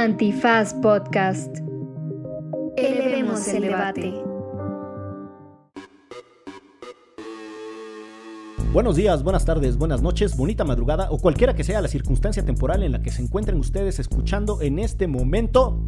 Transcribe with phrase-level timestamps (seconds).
[0.00, 1.58] Antifaz Podcast.
[2.78, 4.14] Elevemos el debate.
[8.72, 12.82] Buenos días, buenas tardes, buenas noches, bonita madrugada o cualquiera que sea la circunstancia temporal
[12.82, 15.86] en la que se encuentren ustedes escuchando en este momento.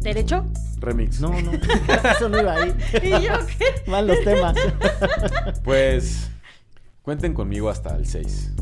[0.00, 0.44] ¿Derecho?
[0.80, 1.20] Remix.
[1.20, 1.52] No, no,
[2.16, 2.74] eso no iba ahí.
[3.04, 3.88] ¿Y yo qué?
[3.88, 4.56] Van los temas.
[5.62, 6.28] Pues
[7.02, 8.52] cuenten conmigo hasta el 6.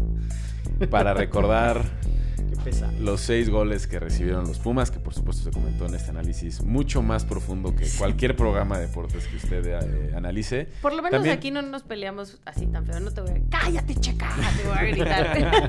[0.90, 1.82] Para recordar
[2.98, 6.62] Los seis goles que recibieron los Pumas, que por supuesto se comentó en este análisis
[6.62, 10.68] mucho más profundo que cualquier programa de deportes que usted eh, analice.
[10.82, 13.00] Por lo menos También- aquí no nos peleamos así tan feo.
[13.00, 13.40] No te voy a...
[13.50, 14.30] ¡Cállate, checa!
[14.56, 15.68] Te voy a gritar.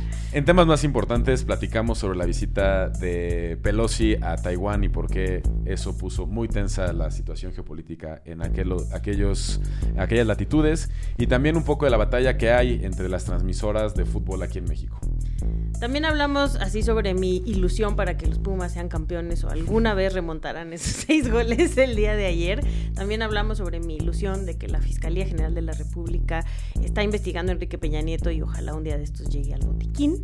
[0.32, 5.42] En temas más importantes, platicamos sobre la visita de Pelosi a Taiwán y por qué
[5.64, 9.60] eso puso muy tensa la situación geopolítica en aquello- aquellos,
[9.96, 14.04] aquellas latitudes y también un poco de la batalla que hay entre las transmisoras de
[14.04, 14.98] fútbol aquí en México.
[15.80, 20.12] También hablamos así sobre mi ilusión para que los Pumas sean campeones o alguna vez
[20.14, 22.64] remontaran esos seis goles el día de ayer.
[22.94, 26.44] También hablamos sobre mi ilusión de que la Fiscalía General de la República
[26.82, 30.15] está investigando a Enrique Peña Nieto y ojalá un día de estos llegue al botiquín.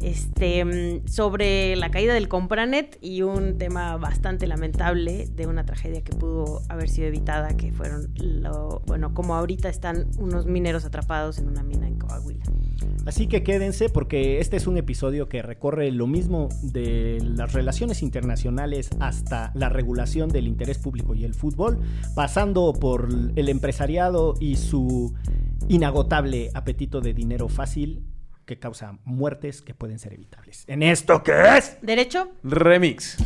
[0.00, 6.02] Este, mm, sobre la caída del Compranet y un tema bastante lamentable de una tragedia
[6.02, 11.38] que pudo haber sido evitada, que fueron, lo, bueno, como ahorita están unos mineros atrapados
[11.38, 12.44] en una mina en Coahuila.
[13.06, 18.02] Así que quédense porque este es un episodio que recorre lo mismo de las relaciones
[18.02, 21.78] internacionales hasta la regulación del interés público y el fútbol,
[22.14, 25.14] pasando por el empresariado y su
[25.68, 28.02] inagotable apetito de dinero fácil
[28.48, 30.64] que causa muertes que pueden ser evitables.
[30.66, 31.76] ¿En esto qué es?
[31.82, 32.32] ¿Derecho?
[32.42, 33.18] Remix.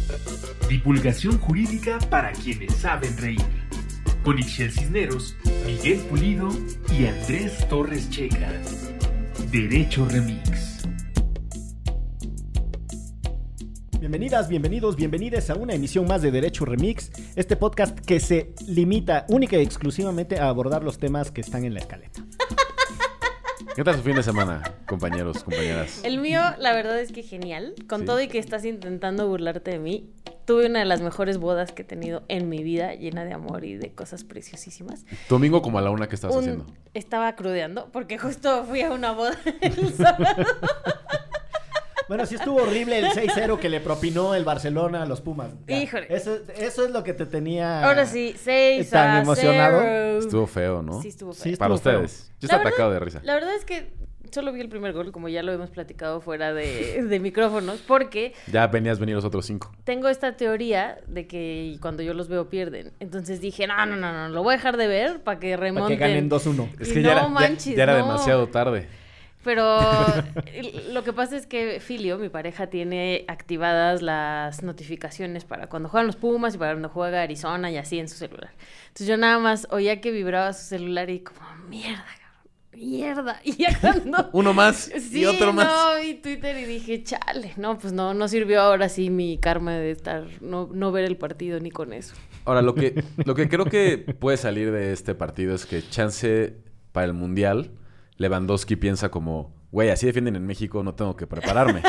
[0.68, 3.40] Divulgación jurídica para quienes saben reír.
[4.24, 6.48] Con Ixel Cisneros, Miguel Pulido
[6.98, 8.50] y Andrés Torres Checa.
[9.52, 10.82] Derecho Remix.
[14.00, 19.24] Bienvenidas, bienvenidos, bienvenidas a una emisión más de Derecho Remix, este podcast que se limita
[19.28, 22.24] única y exclusivamente a abordar los temas que están en la escaleta.
[23.74, 26.00] ¿Qué tal su fin de semana, compañeros, compañeras?
[26.04, 27.74] El mío, la verdad es que genial.
[27.88, 28.06] Con Sí.
[28.06, 30.10] todo y que estás intentando burlarte de mí,
[30.44, 33.64] tuve una de las mejores bodas que he tenido en mi vida, llena de amor
[33.64, 35.06] y de cosas preciosísimas.
[35.28, 36.66] Domingo como a la una que estabas Un- haciendo.
[36.92, 40.44] Estaba crudeando porque justo fui a una boda el sábado.
[42.12, 45.52] Bueno, sí estuvo horrible el 6-0 que le propinó el Barcelona a los Pumas.
[45.66, 45.80] Ya.
[45.82, 46.06] Híjole.
[46.10, 47.82] Eso, eso es lo que te tenía...
[47.82, 49.78] Ahora sí, 6 ¿Tan a emocionado?
[49.82, 50.18] 0.
[50.18, 51.00] Estuvo feo, ¿no?
[51.00, 51.58] Sí, estuvo Sí, feo.
[51.58, 52.00] Para estuvo feo.
[52.02, 52.30] ustedes.
[52.38, 53.20] Yo estaba atacado de risa.
[53.24, 53.94] La verdad es que
[54.30, 58.34] solo vi el primer gol, como ya lo hemos platicado fuera de, de micrófonos, porque
[58.50, 59.72] Ya venías venir los otros cinco.
[59.84, 62.92] tengo esta teoría de que cuando yo los veo pierden.
[63.00, 65.62] Entonces dije, no, no, no, no, lo voy a dejar de ver para que Para
[65.62, 65.96] remonten.
[65.98, 66.68] que ganen 2-1.
[66.78, 68.06] Es que ya, no era, ya- manches, ya era no.
[68.06, 68.86] demasiado tarde.
[69.44, 69.80] Pero
[70.92, 76.06] lo que pasa es que Filio, mi pareja, tiene activadas las notificaciones para cuando juegan
[76.06, 78.52] los Pumas y para cuando juega Arizona y así en su celular.
[78.82, 83.40] Entonces yo nada más oía que vibraba su celular y como, mierda, cabrón, mierda.
[83.44, 84.30] Y ya cuando...
[84.32, 85.66] Uno más Sí, y otro más.
[85.66, 89.72] no, vi Twitter y dije, chale, no, pues no, no sirvió ahora sí mi karma
[89.72, 92.14] de estar, no, no ver el partido ni con eso.
[92.44, 96.56] Ahora, lo que, lo que creo que puede salir de este partido es que chance
[96.90, 97.70] para el Mundial,
[98.22, 101.82] Lewandowski piensa como, güey, así defienden en México, no tengo que prepararme.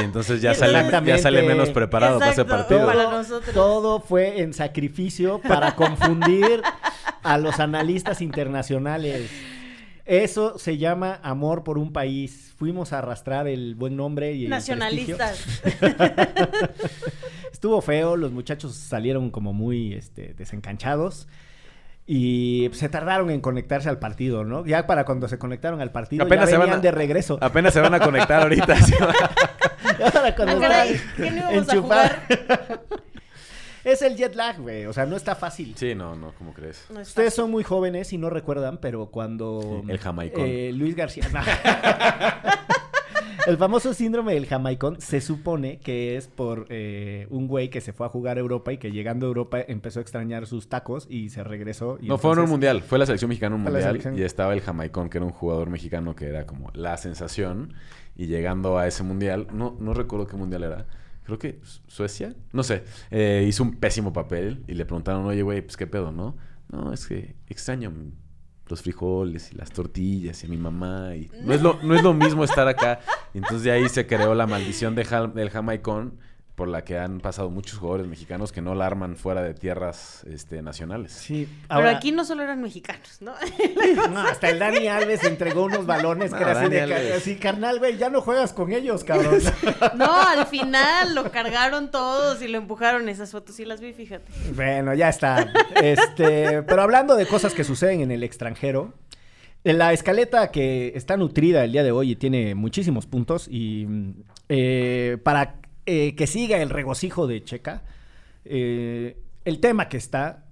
[0.00, 2.86] Y entonces ya, sale, ya sale menos preparado para ese partido.
[2.86, 3.22] Para
[3.52, 6.62] Todo, fue en sacrificio para confundir
[7.22, 9.30] a los analistas internacionales.
[10.04, 12.52] Eso se llama amor por un país.
[12.56, 15.62] Fuimos a arrastrar el buen nombre y el Nacionalistas.
[17.52, 21.28] Estuvo feo, los muchachos salieron como muy este, desencanchados.
[22.12, 24.66] Y se tardaron en conectarse al partido, ¿no?
[24.66, 27.38] Ya para cuando se conectaron al partido, Apenas ya se van venían a- de regreso.
[27.40, 28.74] Apenas se van a conectar ahorita.
[28.82, 28.94] ¿sí?
[29.00, 32.10] Ahora cuando Ah, caray, están ¿qué no íbamos a enchufados.
[33.84, 34.84] Es el jet lag, güey.
[34.86, 35.72] O sea, no está fácil.
[35.76, 36.84] Sí, no, no, ¿cómo crees?
[36.90, 37.30] No Ustedes fácil.
[37.44, 39.82] son muy jóvenes y no recuerdan, pero cuando...
[39.88, 40.44] El jamaicón.
[40.46, 41.24] eh, Luis García...
[43.46, 47.92] el famoso síndrome del jamaicón se supone que es por eh, un güey que se
[47.92, 51.06] fue a jugar a Europa y que llegando a Europa empezó a extrañar sus tacos
[51.10, 51.98] y se regresó.
[52.00, 52.82] Y No, fue en un mundial.
[52.82, 54.18] Fue la selección mexicana en un mundial.
[54.18, 57.74] Y estaba el Jamaicón, que era un jugador mexicano que era como la sensación.
[58.16, 60.86] Y llegando a ese mundial, no, no recuerdo qué mundial era.
[61.22, 62.82] Creo que Su- Suecia, no sé.
[63.10, 66.36] eh, hizo un pésimo papel y le preguntaron, oye, güey, pues qué pedo, ¿no?
[66.70, 67.92] No, es que extraño
[68.70, 71.14] los frijoles y las tortillas y a mi mamá.
[71.16, 73.00] Y no, es lo, no es lo mismo estar acá.
[73.34, 76.18] Entonces de ahí se creó la maldición de del Jamaicón
[76.60, 80.24] por la que han pasado muchos jugadores mexicanos que no la arman fuera de tierras
[80.30, 81.10] este, nacionales.
[81.10, 81.48] Sí.
[81.66, 83.32] Pero aquí no solo eran mexicanos, ¿no?
[84.10, 87.78] No, hasta el Dani Alves entregó unos balones que No, era así de así, carnal,
[87.78, 89.40] güey, ya no juegas con ellos, cabrón.
[89.96, 93.08] No, al final lo cargaron todos y lo empujaron.
[93.08, 94.30] Esas fotos sí las vi, fíjate.
[94.54, 95.50] Bueno, ya está.
[95.82, 98.92] Este, pero hablando de cosas que suceden en el extranjero,
[99.64, 103.86] la escaleta que está nutrida el día de hoy y tiene muchísimos puntos y
[104.50, 107.82] eh, para eh, que siga el regocijo de Checa,
[108.44, 110.44] eh, el tema que está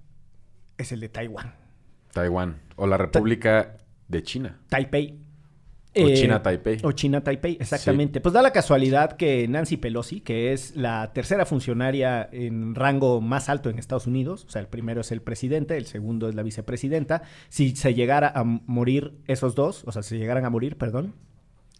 [0.77, 1.53] es el de Taiwán,
[2.13, 3.77] Taiwán o la República
[4.07, 4.59] de China.
[4.69, 5.19] Taipei.
[5.95, 6.77] O Eh, China Taipei.
[6.83, 8.21] O China Taipei, exactamente.
[8.21, 13.49] Pues da la casualidad que Nancy Pelosi, que es la tercera funcionaria en rango más
[13.49, 16.43] alto en Estados Unidos, o sea, el primero es el presidente, el segundo es la
[16.43, 21.15] vicepresidenta, si se llegara a morir esos dos, o sea, si llegaran a morir, perdón,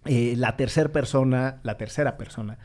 [0.05, 2.57] eh, la tercera persona, la tercera persona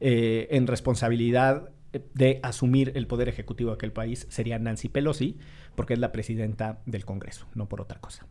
[0.00, 1.70] eh, en responsabilidad
[2.14, 5.38] de asumir el poder ejecutivo de aquel país sería Nancy Pelosi,
[5.74, 8.26] porque es la presidenta del Congreso, no por otra cosa.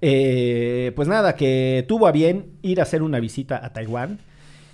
[0.00, 4.18] Eh, pues nada, que tuvo a bien ir a hacer una visita a Taiwán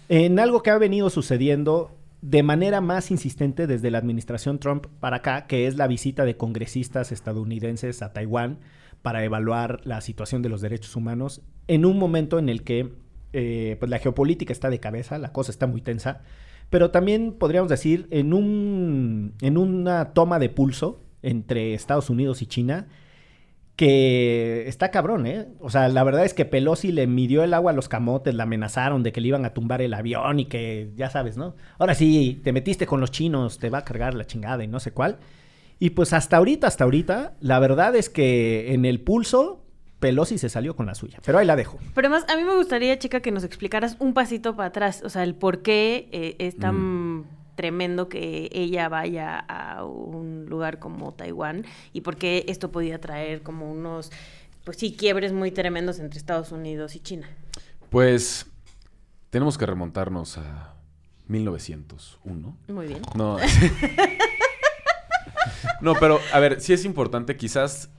[0.08, 5.18] en algo que ha venido sucediendo de manera más insistente desde la administración Trump para
[5.18, 8.58] acá, que es la visita de congresistas estadounidenses a Taiwán
[9.02, 12.90] para evaluar la situación de los derechos humanos en un momento en el que
[13.32, 16.22] eh, pues la geopolítica está de cabeza, la cosa está muy tensa,
[16.70, 22.46] pero también podríamos decir en, un, en una toma de pulso entre Estados Unidos y
[22.46, 22.88] China
[23.78, 25.46] que está cabrón, ¿eh?
[25.60, 28.42] O sea, la verdad es que Pelosi le midió el agua a los camotes, la
[28.42, 31.54] amenazaron de que le iban a tumbar el avión y que, ya sabes, ¿no?
[31.78, 34.80] Ahora sí, te metiste con los chinos, te va a cargar la chingada y no
[34.80, 35.18] sé cuál.
[35.78, 39.64] Y pues hasta ahorita, hasta ahorita, la verdad es que en el pulso,
[39.98, 41.18] Pelosi se salió con la suya.
[41.24, 41.78] Pero ahí la dejo.
[41.94, 45.02] Pero además, a mí me gustaría, chica, que nos explicaras un pasito para atrás.
[45.04, 50.78] O sea, el por qué eh, es tan tremendo que ella vaya a un lugar
[50.78, 54.12] como Taiwán y por qué esto podía traer como unos,
[54.62, 57.28] pues sí, quiebres muy tremendos entre Estados Unidos y China.
[57.90, 58.46] Pues
[59.30, 60.76] tenemos que remontarnos a
[61.26, 62.56] 1901.
[62.68, 63.02] Muy bien.
[63.16, 63.38] No.
[65.80, 67.90] no, pero a ver, sí es importante, quizás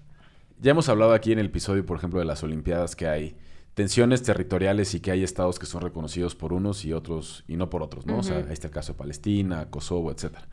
[0.62, 3.36] ya hemos hablado aquí en el episodio, por ejemplo, de las Olimpiadas que hay
[3.74, 7.70] tensiones territoriales y que hay estados que son reconocidos por unos y otros y no
[7.70, 8.20] por otros, ¿no?
[8.20, 10.48] O sea, ahí está el caso de Palestina, Kosovo, etcétera.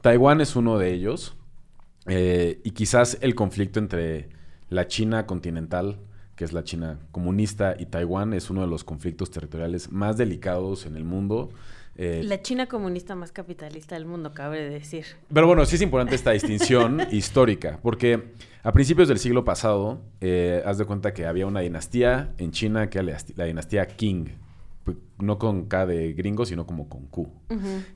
[0.00, 1.36] Taiwán es uno de ellos
[2.06, 4.30] eh, y quizás el conflicto entre
[4.70, 6.00] la China continental,
[6.34, 10.86] que es la China comunista, y Taiwán es uno de los conflictos territoriales más delicados
[10.86, 11.50] en el mundo.
[11.96, 15.04] Eh, La China comunista más capitalista del mundo, cabe de decir.
[15.32, 18.32] pero bueno, sí es importante esta distinción histórica, porque
[18.62, 22.88] a principios del siglo pasado, eh, haz de cuenta que había una dinastía en China
[22.90, 24.28] que era la dinastía Qing,
[24.84, 27.28] Pu- no con K de gringo, sino como con Q.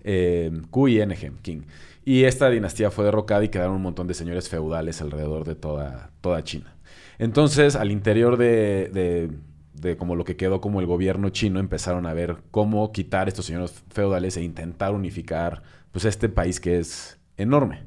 [0.04, 1.62] Eh, Q y NG, King.
[2.04, 6.10] Y esta dinastía fue derrocada y quedaron un montón de señores feudales alrededor de toda,
[6.20, 6.76] toda China.
[7.18, 9.30] Entonces, al interior de, de-
[9.74, 13.44] de como lo que quedó como el gobierno chino, empezaron a ver cómo quitar estos
[13.46, 15.62] señores feudales e intentar unificar
[15.92, 17.84] pues este país que es enorme.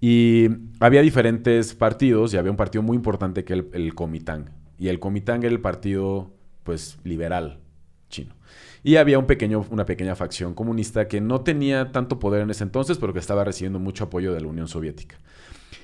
[0.00, 0.48] Y
[0.80, 4.50] había diferentes partidos y había un partido muy importante que era el, el Kuomintang.
[4.78, 6.30] Y el Kuomintang era el partido
[6.64, 7.60] pues liberal
[8.08, 8.34] chino.
[8.82, 12.64] Y había un pequeño, una pequeña facción comunista que no tenía tanto poder en ese
[12.64, 15.16] entonces, pero que estaba recibiendo mucho apoyo de la Unión Soviética.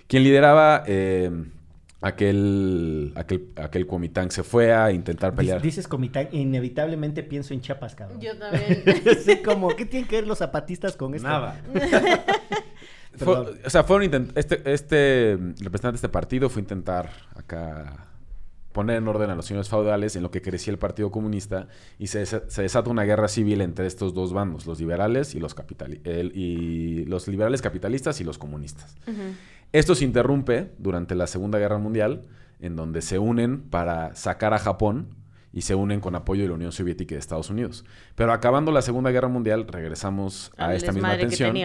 [0.07, 1.31] Quien lideraba eh,
[2.01, 5.61] aquel, aquel, aquel Kuomintang se fue a intentar pelear.
[5.61, 8.21] Dices Comitán, inevitablemente pienso en Chiapas, cabrón.
[8.21, 8.83] Yo también.
[9.11, 11.29] Así como, ¿qué tienen que ver los zapatistas con esto?
[11.29, 11.61] Nada.
[13.25, 18.07] Fue- o sea, fueron intent- este, este representante de este partido fue intentar acá
[18.73, 21.67] poner en orden a los señores feudales en lo que crecía el Partido Comunista
[21.99, 26.01] y se desata una guerra civil entre estos dos bandos, los liberales y los, capitali-
[26.05, 28.95] el- y los liberales capitalistas y los comunistas.
[29.73, 32.23] Esto se interrumpe durante la Segunda Guerra Mundial,
[32.61, 35.09] en donde se unen para sacar a Japón
[35.57, 37.83] y se unen con apoyo de la Unión Soviética y de Estados Unidos.
[38.15, 41.57] Pero acabando la Segunda Guerra Mundial, regresamos a Al esta misma tensión,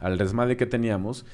[0.00, 1.24] al desmadre que teníamos,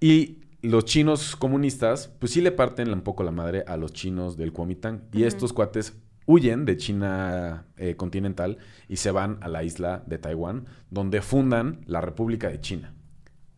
[0.00, 4.36] y los chinos comunistas, pues sí le parten un poco la madre a los chinos
[4.36, 5.94] del Kuomintang, y estos cuates
[6.26, 11.80] huyen de China eh, continental y se van a la isla de Taiwán, donde fundan
[11.86, 12.94] la República de China.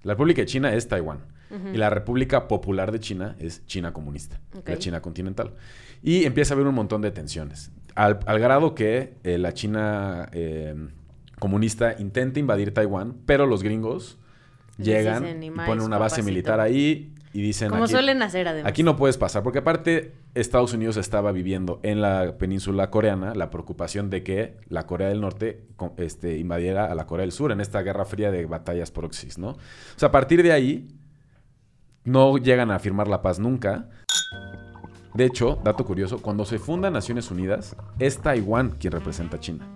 [0.05, 1.37] La República de China es Taiwán.
[1.73, 5.55] Y la República Popular de China es China comunista, la China continental.
[6.03, 7.71] Y empieza a haber un montón de tensiones.
[7.97, 10.75] Al, al grado que eh, la China eh,
[11.39, 14.19] comunista intenta invadir Taiwán, pero los gringos
[14.79, 16.25] llegan dicen, "Ni y ponen una base papacito".
[16.27, 17.69] militar ahí y dicen...
[17.71, 18.71] Como aquí- suelen hacer, además.
[18.71, 23.51] Aquí no puedes pasar, porque aparte Estados Unidos estaba viviendo en la península coreana la
[23.51, 27.61] preocupación de que la Corea del Norte este, invadiera a la Corea del Sur en
[27.61, 29.49] esta guerra fría de batallas proxies, ¿no?
[29.51, 29.59] O
[29.97, 30.89] sea, a partir de ahí
[32.05, 33.89] no llegan a firmar la paz nunca.
[35.17, 39.67] De hecho, dato curioso, cuando se funda Naciones Unidas, es Taiwán quien representa a China.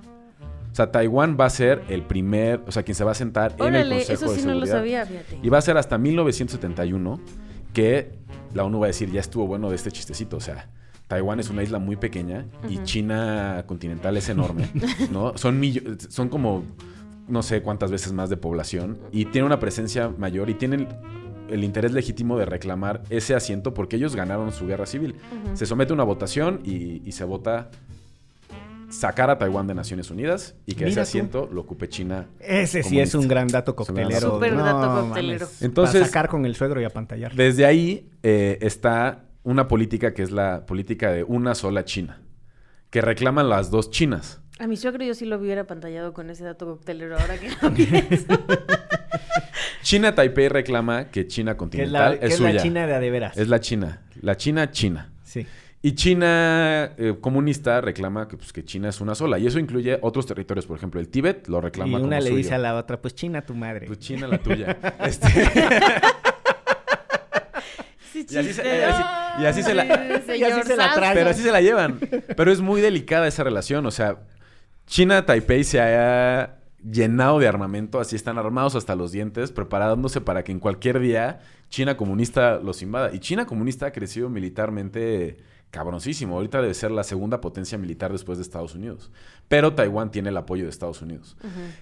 [0.71, 3.57] O sea, Taiwán va a ser el primer, o sea, quien se va a sentar
[3.59, 4.77] en el Consejo eso de sí no lo Seguridad.
[4.77, 5.39] sabía, fíjate.
[5.43, 7.21] Y va a ser hasta 1971
[7.73, 8.13] que
[8.55, 10.37] la ONU va a decir, ya estuvo bueno de este chistecito.
[10.37, 10.69] O sea,
[11.09, 14.71] Taiwán es una isla muy pequeña y China continental es enorme,
[15.11, 15.37] ¿no?
[15.37, 15.61] Son,
[16.09, 16.63] son como
[17.27, 20.89] no sé cuántas veces más de población y tiene una presencia mayor y tienen
[21.51, 25.15] el interés legítimo de reclamar ese asiento porque ellos ganaron su guerra civil.
[25.55, 27.71] Se somete a una votación y, y se vota
[28.89, 31.01] sacar a Taiwán de Naciones Unidas y que ese tú.
[31.03, 32.27] asiento lo ocupe China.
[32.41, 34.57] Ese sí es un gran dato Es un gran coctelero.
[34.57, 35.47] No, dato coctelero.
[35.61, 37.35] Entonces- Para sacar con el suegro y apantallar.
[37.35, 42.21] Desde ahí eh, está una política que es la política de una sola China,
[42.91, 44.41] que reclaman las dos Chinas.
[44.59, 47.73] A mi suegro yo sí lo hubiera pantallado con ese dato coctelero ahora que lo
[47.75, 48.27] pienso.
[49.83, 52.53] China Taipei reclama que China que es continental la, es, que es suya.
[52.53, 53.37] la China de a de veras.
[53.37, 54.03] Es la China.
[54.21, 55.11] La China, China.
[55.23, 55.47] Sí.
[55.83, 59.39] Y China eh, comunista reclama que, pues, que China es una sola.
[59.39, 60.67] Y eso incluye otros territorios.
[60.67, 62.37] Por ejemplo, el Tíbet lo Y reclama una como le suyo.
[62.37, 63.87] dice a la otra, pues China tu madre.
[63.87, 64.77] Pues China la tuya.
[65.07, 65.29] Este,
[68.13, 68.79] Sí, Y así se- chiste.
[68.79, 69.03] y así-
[69.43, 69.83] y así se la-
[70.29, 71.15] Ay, y así se la señor traga.
[71.15, 71.99] Pero así se la llevan.
[72.37, 73.87] Pero es muy delicada esa relación.
[73.87, 74.19] O sea,
[74.87, 76.57] China Taipei se ha
[76.89, 81.41] llenado de armamento, así están armados hasta los dientes, preparándose para que en cualquier día
[81.69, 83.15] China comunista los invada.
[83.15, 85.39] Y China comunista ha crecido militarmente
[85.71, 86.37] cabroncísimo.
[86.37, 89.11] Ahorita debe ser la segunda potencia militar después de Estados Unidos.
[89.49, 91.37] Pero Taiwán tiene el apoyo de Estados Unidos.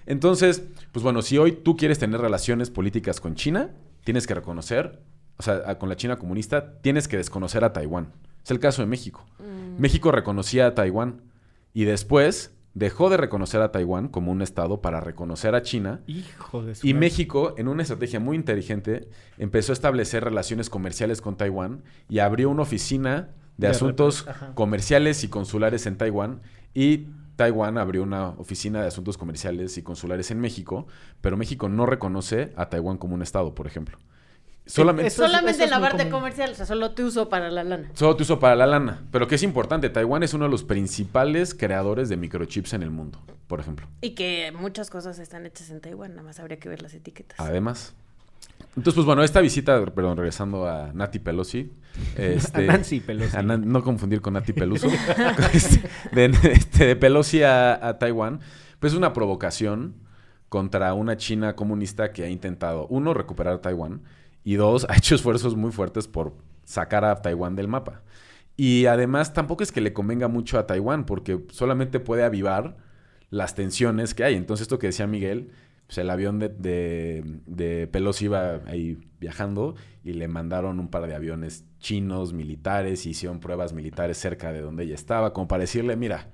[0.05, 3.71] Entonces, pues bueno, si hoy tú quieres tener relaciones políticas con China,
[4.03, 5.01] tienes que reconocer,
[5.37, 8.11] o sea, con la China comunista, tienes que desconocer a Taiwán.
[8.43, 9.25] Es el caso de México.
[9.77, 11.21] México reconocía a Taiwán
[11.73, 16.01] y después dejó de reconocer a Taiwán como un estado para reconocer a China.
[16.07, 17.07] Hijo de su Y madre.
[17.07, 22.49] México, en una estrategia muy inteligente, empezó a establecer relaciones comerciales con Taiwán y abrió
[22.49, 26.41] una oficina de, De asuntos comerciales y consulares en Taiwán.
[26.73, 30.87] Y Taiwán abrió una oficina de asuntos comerciales y consulares en México,
[31.21, 33.97] pero México no reconoce a Taiwán como un estado, por ejemplo.
[34.71, 36.11] Solamente, es- Solamente es en la parte común.
[36.11, 37.89] comercial, o sea, solo te uso para la lana.
[37.93, 39.01] Solo te uso para la lana.
[39.11, 42.91] Pero que es importante, Taiwán es uno de los principales creadores de microchips en el
[42.91, 43.87] mundo, por ejemplo.
[44.01, 47.39] Y que muchas cosas están hechas en Taiwán, nada más habría que ver las etiquetas.
[47.39, 47.93] Además.
[48.77, 51.71] Entonces, pues bueno, esta visita, perdón, regresando a Nati Pelosi.
[52.17, 53.35] este, A Nancy Pelosi.
[53.35, 54.87] a Nan- no confundir con Nati Peluso.
[55.53, 58.39] Este, de, este, de Pelosi a, a Taiwán.
[58.79, 59.95] Pues es una provocación
[60.47, 64.01] contra una China comunista que ha intentado, uno, recuperar Taiwán.
[64.43, 68.01] Y dos, ha hecho esfuerzos muy fuertes por sacar a Taiwán del mapa.
[68.57, 72.77] Y además tampoco es que le convenga mucho a Taiwán, porque solamente puede avivar
[73.29, 74.35] las tensiones que hay.
[74.35, 75.51] Entonces, esto que decía Miguel,
[75.87, 81.07] pues el avión de, de, de Pelosi iba ahí viajando y le mandaron un par
[81.07, 85.61] de aviones chinos, militares, y hicieron pruebas militares cerca de donde ella estaba, como para
[85.61, 86.27] decirle, mira,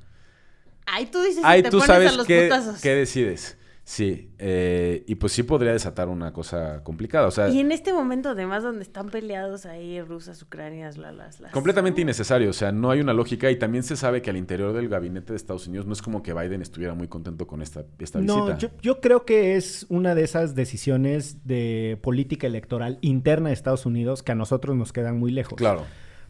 [0.87, 2.81] Ay, tú dices ahí que te tú pones a sabes los qué, putazos.
[2.81, 3.57] qué decides.
[3.87, 7.27] Sí, eh, y pues sí podría desatar una cosa complicada.
[7.27, 11.39] O sea, Y en este momento, además, donde están peleados ahí rusas, ucranias, la, las,
[11.39, 11.51] las...
[11.51, 14.73] Completamente innecesario, o sea, no hay una lógica y también se sabe que al interior
[14.73, 17.85] del gabinete de Estados Unidos no es como que Biden estuviera muy contento con esta,
[17.99, 18.57] esta No, visita.
[18.57, 23.85] yo, yo creo que es una de esas decisiones de política electoral interna de Estados
[23.85, 25.57] Unidos que a nosotros nos quedan muy lejos.
[25.57, 25.83] Claro.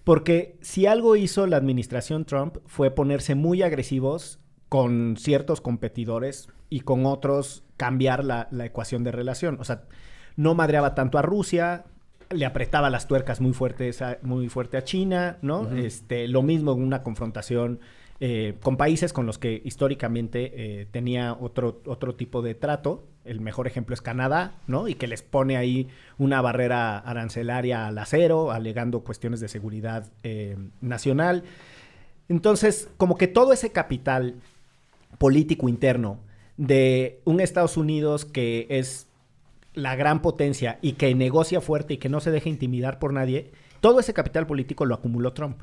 [0.03, 6.81] Porque si algo hizo la administración Trump fue ponerse muy agresivos con ciertos competidores y
[6.81, 9.57] con otros cambiar la, la ecuación de relación.
[9.59, 9.83] O sea,
[10.35, 11.85] no madreaba tanto a Rusia,
[12.29, 15.71] le apretaba las tuercas muy fuertes a- muy fuerte a China, ¿no?
[15.75, 17.79] Este, lo mismo en una confrontación
[18.21, 23.05] eh, con países con los que históricamente eh, tenía otro, otro tipo de trato.
[23.25, 24.87] El mejor ejemplo es Canadá, ¿no?
[24.87, 30.57] Y que les pone ahí una barrera arancelaria al acero, alegando cuestiones de seguridad eh,
[30.81, 31.43] nacional.
[32.29, 34.35] Entonces, como que todo ese capital
[35.17, 36.19] político interno
[36.57, 39.07] de un Estados Unidos que es
[39.73, 43.51] la gran potencia y que negocia fuerte y que no se deja intimidar por nadie,
[43.81, 45.61] todo ese capital político lo acumuló Trump.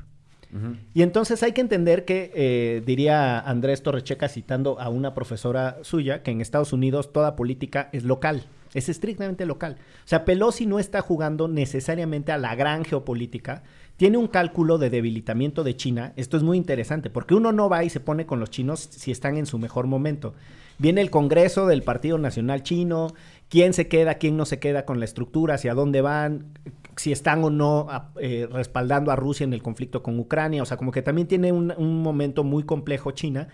[0.93, 6.21] Y entonces hay que entender que, eh, diría Andrés Torrecheca citando a una profesora suya,
[6.21, 8.43] que en Estados Unidos toda política es local,
[8.75, 9.77] es estrictamente local.
[10.05, 13.63] O sea, Pelosi no está jugando necesariamente a la gran geopolítica,
[13.97, 16.13] tiene un cálculo de debilitamiento de China.
[16.15, 19.11] Esto es muy interesante, porque uno no va y se pone con los chinos si
[19.11, 20.33] están en su mejor momento.
[20.79, 23.13] Viene el Congreso del Partido Nacional Chino,
[23.49, 26.57] quién se queda, quién no se queda con la estructura, hacia dónde van,
[26.97, 30.63] si están o no a- eh, respaldando a Rusia en el conflicto con Ucrania.
[30.63, 33.49] O sea, como que también tiene un, un momento muy complejo China.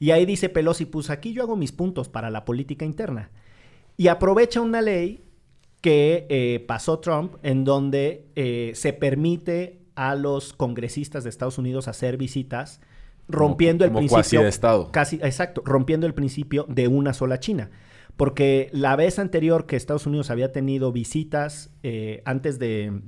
[0.00, 3.30] Y ahí dice Pelosi, pues aquí yo hago mis puntos para la política interna.
[3.96, 5.23] Y aprovecha una ley
[5.84, 11.88] que eh, pasó Trump en donde eh, se permite a los congresistas de Estados Unidos
[11.88, 12.80] hacer visitas
[13.28, 14.90] rompiendo como el principio de Estado.
[14.92, 17.70] casi exacto rompiendo el principio de una sola China
[18.16, 23.02] porque la vez anterior que Estados Unidos había tenido visitas eh, antes de,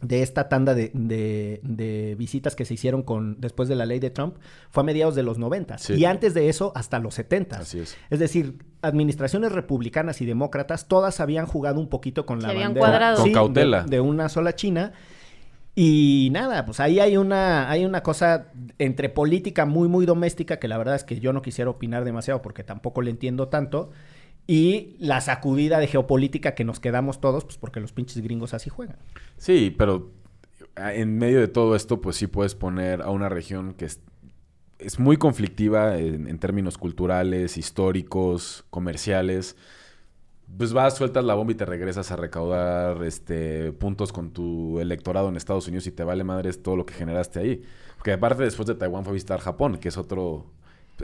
[0.00, 3.98] de esta tanda de, de- de visitas que se hicieron con después de la ley
[3.98, 4.36] de Trump
[4.70, 5.94] fue a mediados de los 90 Sí.
[5.94, 7.96] y antes de eso hasta los 70 Así es.
[8.08, 12.68] es decir, administraciones republicanas y demócratas todas habían jugado un poquito con Se la habían
[12.74, 13.16] bandera cuadrado.
[13.16, 13.82] Con Sí, cautela.
[13.82, 14.92] De, de una sola China.
[15.74, 20.66] Y nada, pues ahí hay una, hay una cosa entre política muy, muy doméstica que
[20.66, 23.90] la verdad es que yo no quisiera opinar demasiado porque tampoco le entiendo tanto.
[24.50, 28.70] Y la sacudida de geopolítica que nos quedamos todos, pues porque los pinches gringos así
[28.70, 28.96] juegan.
[29.36, 30.10] Sí, pero
[30.74, 34.00] en medio de todo esto, pues sí puedes poner a una región que es,
[34.78, 39.54] es muy conflictiva en, en términos culturales, históricos, comerciales.
[40.56, 45.28] Pues vas, sueltas la bomba y te regresas a recaudar este, puntos con tu electorado
[45.28, 47.62] en Estados Unidos y te vale madres todo lo que generaste ahí.
[47.96, 50.46] Porque aparte después de Taiwán fue a visitar Japón, que es otro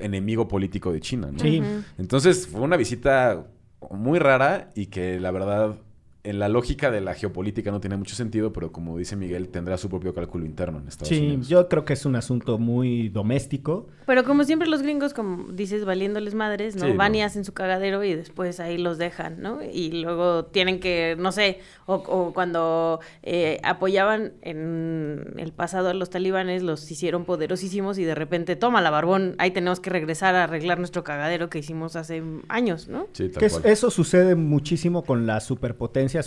[0.00, 1.38] enemigo político de China, ¿no?
[1.38, 1.62] Sí.
[1.98, 3.46] Entonces fue una visita
[3.90, 5.76] muy rara y que la verdad
[6.24, 9.76] en la lógica de la geopolítica no tiene mucho sentido, pero como dice Miguel, tendrá
[9.76, 11.48] su propio cálculo interno en Estados Sí, Unidos.
[11.48, 13.88] yo creo que es un asunto muy doméstico.
[14.06, 16.86] Pero como siempre los gringos, como dices, valiéndoles madres, ¿no?
[16.86, 17.18] Sí, Van no.
[17.18, 19.60] y hacen su cagadero y después ahí los dejan, ¿no?
[19.62, 25.94] Y luego tienen que, no sé, o, o cuando eh, apoyaban en el pasado a
[25.94, 30.34] los talibanes, los hicieron poderosísimos y de repente, toma la barbón, ahí tenemos que regresar
[30.34, 33.08] a arreglar nuestro cagadero que hicimos hace años, ¿no?
[33.12, 33.66] Sí, tal Que es- cual.
[33.72, 35.50] eso sucede muchísimo con las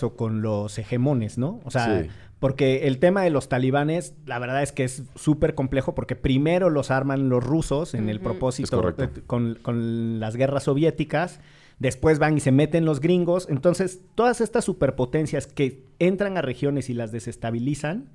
[0.03, 1.59] o con los hegemones, ¿no?
[1.65, 2.09] O sea, Sí.
[2.39, 6.69] porque el tema de los talibanes, la verdad es que es súper complejo porque primero
[6.69, 11.39] los arman los rusos en el propósito eh, con, con las guerras soviéticas.
[11.79, 13.47] Después van y se meten los gringos.
[13.49, 18.09] Entonces, todas estas superpotencias que entran a regiones y las desestabilizan,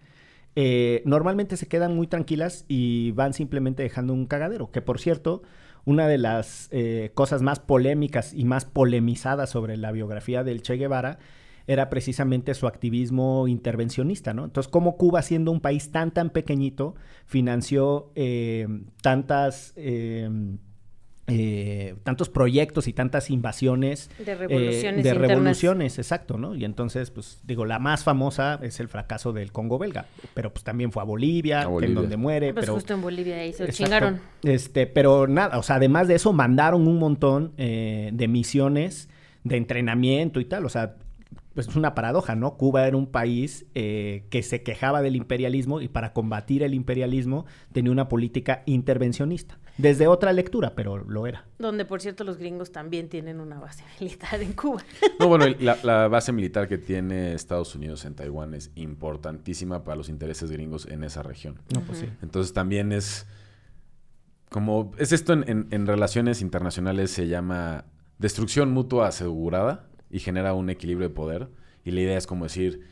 [0.56, 4.70] eh, normalmente se quedan muy tranquilas y van simplemente dejando un cagadero.
[4.70, 5.42] Que por cierto,
[5.84, 10.76] una de las eh, cosas más polémicas y más polemizadas sobre la biografía del Che
[10.76, 11.18] Guevara
[11.66, 14.44] era precisamente su activismo intervencionista, ¿no?
[14.44, 16.94] Entonces, cómo Cuba, siendo un país tan, tan pequeñito,
[17.26, 18.66] financió eh,
[19.02, 19.72] tantas...
[19.76, 20.28] eh,
[21.28, 26.56] eh, tantos proyectos y tantas invasiones De eh, revoluciones de revoluciones, exacto, ¿no?
[26.56, 30.64] Y entonces, pues digo, la más famosa es el fracaso del Congo belga, pero pues
[30.64, 31.88] también fue a Bolivia, A Bolivia.
[31.90, 33.84] en donde muere, Pues pero justo en Bolivia ahí se Exacto.
[33.84, 34.20] chingaron.
[34.42, 39.08] Este, pero nada, o sea, además de eso, mandaron un montón eh, de misiones
[39.44, 40.66] de entrenamiento y tal.
[40.66, 40.96] O sea,
[41.54, 42.56] pues es una paradoja, ¿no?
[42.56, 47.44] Cuba era un país eh, que se quejaba del imperialismo y para combatir el imperialismo
[47.72, 49.58] tenía una política intervencionista.
[49.78, 51.46] Desde otra lectura, pero lo era.
[51.58, 54.82] Donde, por cierto, los gringos también tienen una base militar en Cuba.
[55.18, 59.96] No, bueno, la, la base militar que tiene Estados Unidos en Taiwán es importantísima para
[59.96, 61.58] los intereses gringos en esa región.
[61.74, 62.06] No, pues sí.
[62.22, 63.26] Entonces también es
[64.50, 67.86] como es esto en, en- en relaciones internacionales se llama
[68.18, 71.48] destrucción mutua asegurada y genera un equilibrio de poder
[71.84, 72.86] y la idea es como decir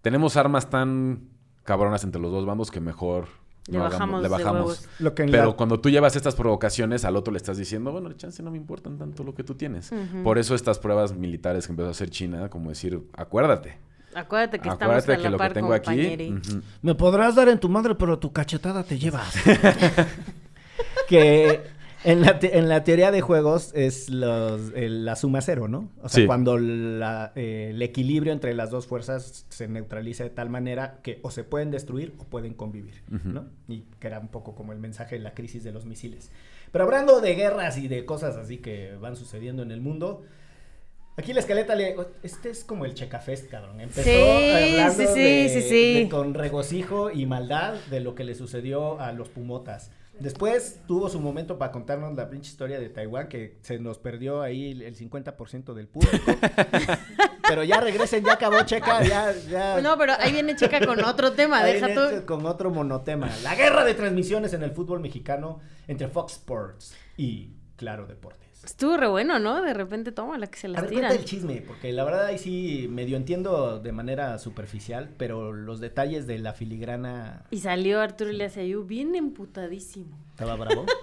[0.00, 1.28] tenemos armas tan
[1.64, 3.26] cabronas entre los dos bandos que mejor
[3.66, 4.86] Le no bajamos le de bajamos.
[4.98, 8.12] Lo que Pero la- cuando tú llevas estas provocaciones, al otro le estás diciendo, bueno,
[8.12, 9.90] chance no me importan tanto lo que tú tienes.
[10.22, 13.78] Por eso estas pruebas militares que empezó a hacer China, como decir, acuérdate.
[14.14, 16.34] Acuérdate que acuérdate estamos a que la lo que tengo aquí.
[16.82, 19.34] Me podrás dar en tu madre, pero tu cachetada te llevas.
[21.08, 21.62] que
[22.04, 25.90] en la, te- en la teoría de juegos es los- el- la suma cero, ¿no?
[26.02, 26.26] O sea, Sí.
[26.26, 31.18] cuando la, eh, el equilibrio entre las dos fuerzas se neutraliza de tal manera que
[31.22, 33.02] o se pueden destruir o pueden convivir.
[33.10, 33.46] ¿no?
[33.68, 36.30] Y que era un poco como el mensaje de la crisis de los misiles.
[36.72, 40.22] Pero hablando de guerras y de cosas así que van sucediendo en el mundo...
[41.16, 41.94] Aquí la escaleta le...
[42.24, 43.80] Este es como el Checafest, cabrón.
[43.80, 45.94] Empezó Sí, hablando sí, sí, de- sí, sí.
[45.94, 49.92] de con regocijo y maldad de lo que le sucedió a los Pumotas.
[50.20, 54.42] Después tuvo su momento para contarnos la pinche historia de Taiwán, que se nos perdió
[54.42, 56.16] ahí el- el 50% del público.
[57.48, 59.32] pero ya regresen, ya acabó Checa, ya...
[59.50, 62.26] ya No, pero ahí viene Checa con otro tema, ahí deja tú.
[62.26, 63.28] Con otro monotema.
[63.42, 68.44] La guerra de transmisiones en el fútbol mexicano entre Fox Sports y Claro Deportes.
[68.64, 69.62] Estuvo re bueno, ¿no?
[69.62, 72.86] De repente toma la que se las cuenta el chisme, porque la verdad ahí sí
[72.90, 78.84] medio entiendo de manera superficial, pero los detalles de la filigrana Y salió Arturo Ayú
[78.84, 80.18] bien emputadísimo.
[80.30, 80.86] estaba bravo.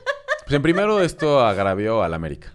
[0.44, 2.52] Pues en primero esto agravió al América.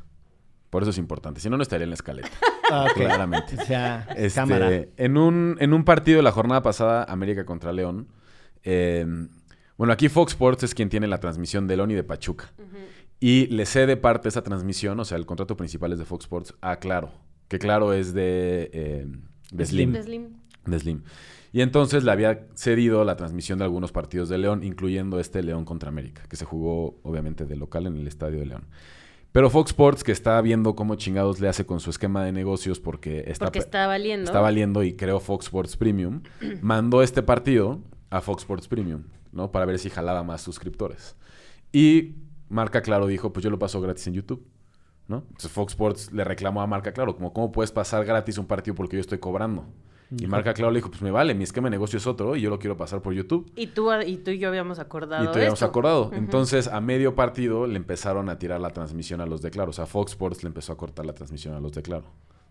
[0.70, 1.40] Por eso es importante.
[1.40, 2.28] Si no, no estaría en la escaleta.
[2.68, 2.88] Ah.
[2.92, 3.54] Claramente.
[3.60, 4.68] O sea, Este, cámara.
[4.96, 8.08] En un, en un partido de la jornada pasada, América contra León.
[8.64, 9.06] eh,
[9.76, 12.50] bueno, aquí Fox Sports es quien tiene la transmisión de León y de Pachuca.
[13.18, 16.54] Y le cede parte esa transmisión, o sea, el contrato principal es de Fox Sports,
[16.60, 17.10] a Claro.
[17.48, 19.06] Que Claro es de, eh,
[19.52, 19.92] de Slim.
[19.92, 20.28] De Slim.
[20.66, 21.02] De Slim.
[21.52, 25.64] Y entonces le había cedido la transmisión de algunos partidos de León, incluyendo este León
[25.64, 28.66] contra América, que se jugó obviamente de local en el Estadio de León.
[29.32, 32.80] Pero Fox Sports, que está viendo cómo chingados le hace con su esquema de negocios
[32.80, 34.24] porque está, Porque está valiendo.
[34.24, 36.22] está valiendo y creó Fox Sports Premium,
[36.62, 39.52] mandó este partido a Fox Sports Premium, ¿no?
[39.52, 41.16] Para ver si jalaba más suscriptores.
[41.72, 42.14] Y
[42.48, 44.46] Marca Claro dijo, pues yo lo paso gratis en YouTube,
[45.08, 45.18] ¿no?
[45.28, 48.74] Entonces Fox Sports le reclamó a Marca Claro, como, ¿cómo puedes pasar gratis un partido
[48.74, 49.64] porque yo estoy cobrando?
[50.16, 52.40] Y Marca Claro le dijo, pues me vale, mi esquema de negocio es otro y
[52.40, 53.50] yo lo quiero pasar por YouTube.
[53.56, 55.66] Y tú, y tú y yo habíamos acordado Y te habíamos esto.
[55.66, 56.10] acordado.
[56.12, 59.70] Entonces, a medio partido le empezaron a tirar la transmisión a los de Claro.
[59.70, 62.04] O sea, Fox Sports le empezó a cortar la transmisión a los de Claro.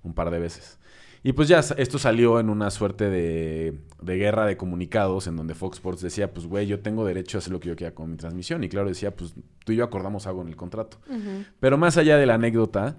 [0.04, 0.78] Un par de veces.
[1.26, 5.56] Y pues ya esto salió en una suerte de, de guerra de comunicados en donde
[5.56, 8.12] Fox Sports decía, pues güey, yo tengo derecho a hacer lo que yo quiera con
[8.12, 8.64] mi transmisión.
[8.64, 9.34] Y Claro decía, pues
[9.64, 11.00] tú y yo acordamos algo en el contrato.
[11.60, 12.98] Pero más allá de la anécdota,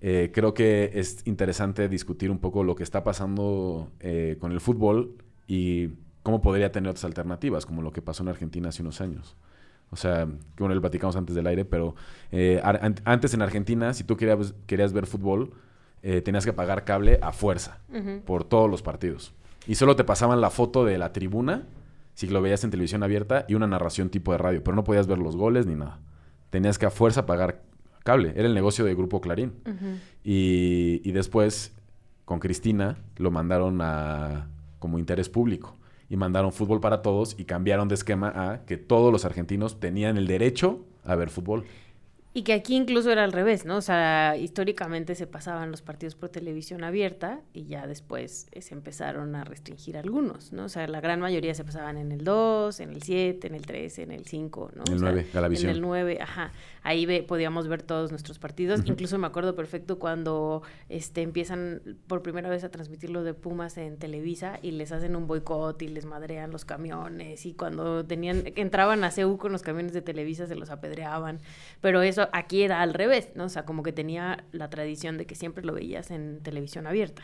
[0.00, 4.60] eh, creo que es interesante discutir un poco lo que está pasando eh, con el
[4.60, 5.14] fútbol
[5.46, 5.88] y
[6.22, 9.36] cómo podría tener otras alternativas, como lo que pasó en Argentina hace unos años.
[9.90, 11.94] O sea, que bueno, lo platicamos antes del aire, pero
[12.32, 12.58] eh,
[13.04, 15.52] antes en Argentina, si tú querías, querías ver fútbol,
[16.08, 17.80] eh, tenías que pagar cable a fuerza
[18.26, 19.34] por todos los partidos.
[19.66, 21.66] Y solo te pasaban la foto de la tribuna,
[22.14, 25.08] si lo veías en televisión abierta, y una narración tipo de radio, pero no podías
[25.08, 25.98] ver los goles ni nada.
[26.50, 27.64] Tenías que a fuerza pagar
[28.04, 28.34] cable.
[28.36, 29.54] Era el negocio de Grupo Clarín.
[30.22, 31.74] Y, y después,
[32.24, 34.46] con Cristina, lo mandaron a
[34.78, 35.74] como interés público.
[36.08, 40.18] Y mandaron fútbol para todos y cambiaron de esquema a que todos los argentinos tenían
[40.18, 41.64] el derecho a ver fútbol.
[42.36, 43.78] Y que aquí incluso era al revés, ¿no?
[43.78, 48.74] O sea, históricamente se pasaban los partidos por televisión abierta y ya después eh, se
[48.74, 50.64] empezaron a restringir algunos, ¿no?
[50.64, 53.64] O sea, la gran mayoría se pasaban en el 2, en el 7, en el
[53.64, 54.82] 13, en el 5, ¿no?
[54.86, 55.70] En el O sea, 9, Galavisión.
[55.70, 56.52] En el 9, ajá.
[56.82, 58.82] Ahí ve- podíamos ver todos nuestros partidos.
[58.84, 63.78] Incluso me acuerdo perfecto cuando este, empiezan por primera vez a transmitir lo de Pumas
[63.78, 68.42] en Televisa y les hacen un boicot y les madrean los camiones y cuando tenían
[68.56, 71.40] entraban a CEU con los camiones de Televisa se los apedreaban.
[71.80, 73.44] Pero eso aquí era al revés, ¿no?
[73.44, 77.22] O sea, como que tenía la tradición de que siempre lo veías en televisión abierta.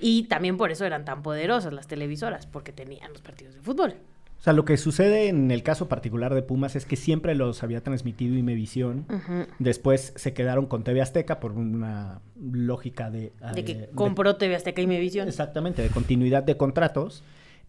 [0.00, 3.94] Y también por eso eran tan poderosas las televisoras, porque tenían los partidos de fútbol.
[4.38, 7.64] O sea, lo que sucede en el caso particular de Pumas es que siempre los
[7.64, 9.04] había transmitido Imevisión.
[9.08, 9.46] Ujú.
[9.58, 13.32] Después se quedaron con TV Azteca por una lógica de...
[13.52, 15.26] De eh, que de- compró TV Azteca y Imevisión.
[15.26, 17.24] Exactamente, de continuidad de contratos.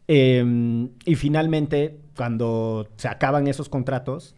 [0.08, 4.36] Eh, y finalmente, cuando se acaban esos contratos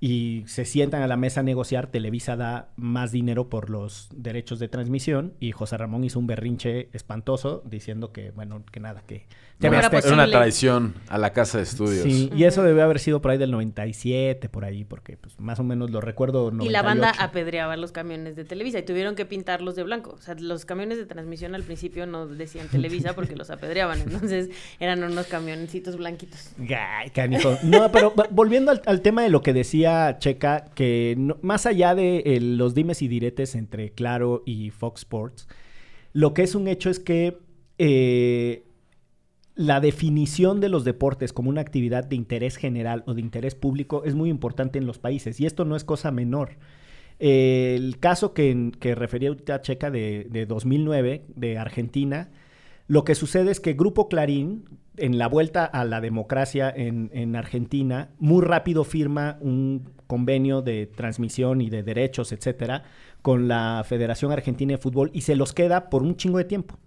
[0.00, 4.60] y se sientan a la mesa a negociar, Televisa da más dinero por los derechos
[4.60, 9.26] de transmisión y José Ramón hizo un berrinche espantoso diciendo que, bueno, que nada, que...
[9.60, 12.04] No era una traición a la casa de estudios.
[12.04, 15.58] Sí, y eso debe haber sido por ahí del 97, por ahí, porque pues, más
[15.58, 16.52] o menos lo recuerdo.
[16.60, 17.24] Y la banda 98.
[17.24, 20.14] apedreaba los camiones de Televisa y tuvieron que pintarlos de blanco.
[20.16, 24.00] O sea, los camiones de transmisión al principio no decían Televisa porque los apedreaban.
[24.00, 26.52] Entonces eran unos camioncitos blanquitos.
[26.60, 27.58] Ay, canijo.
[27.64, 29.87] No, pero volviendo al, al tema de lo que decía
[30.18, 35.48] Checa, que más allá de eh, los dimes y diretes entre Claro y Fox Sports,
[36.12, 37.38] lo que es un hecho es que
[37.78, 38.64] eh,
[39.54, 44.04] la definición de los deportes como una actividad de interés general o de interés público
[44.04, 46.56] es muy importante en los países y esto no es cosa menor.
[47.18, 52.30] El caso que, refería ahorita Checa de, de 2009 de Argentina,
[52.88, 54.64] lo que sucede es que Grupo Clarín,
[54.96, 60.86] en la vuelta a la democracia en, en Argentina, muy rápido firma un convenio de
[60.86, 62.84] transmisión y de derechos, etcétera,
[63.20, 66.78] con la Federación Argentina de Fútbol y se los queda por un chingo de tiempo.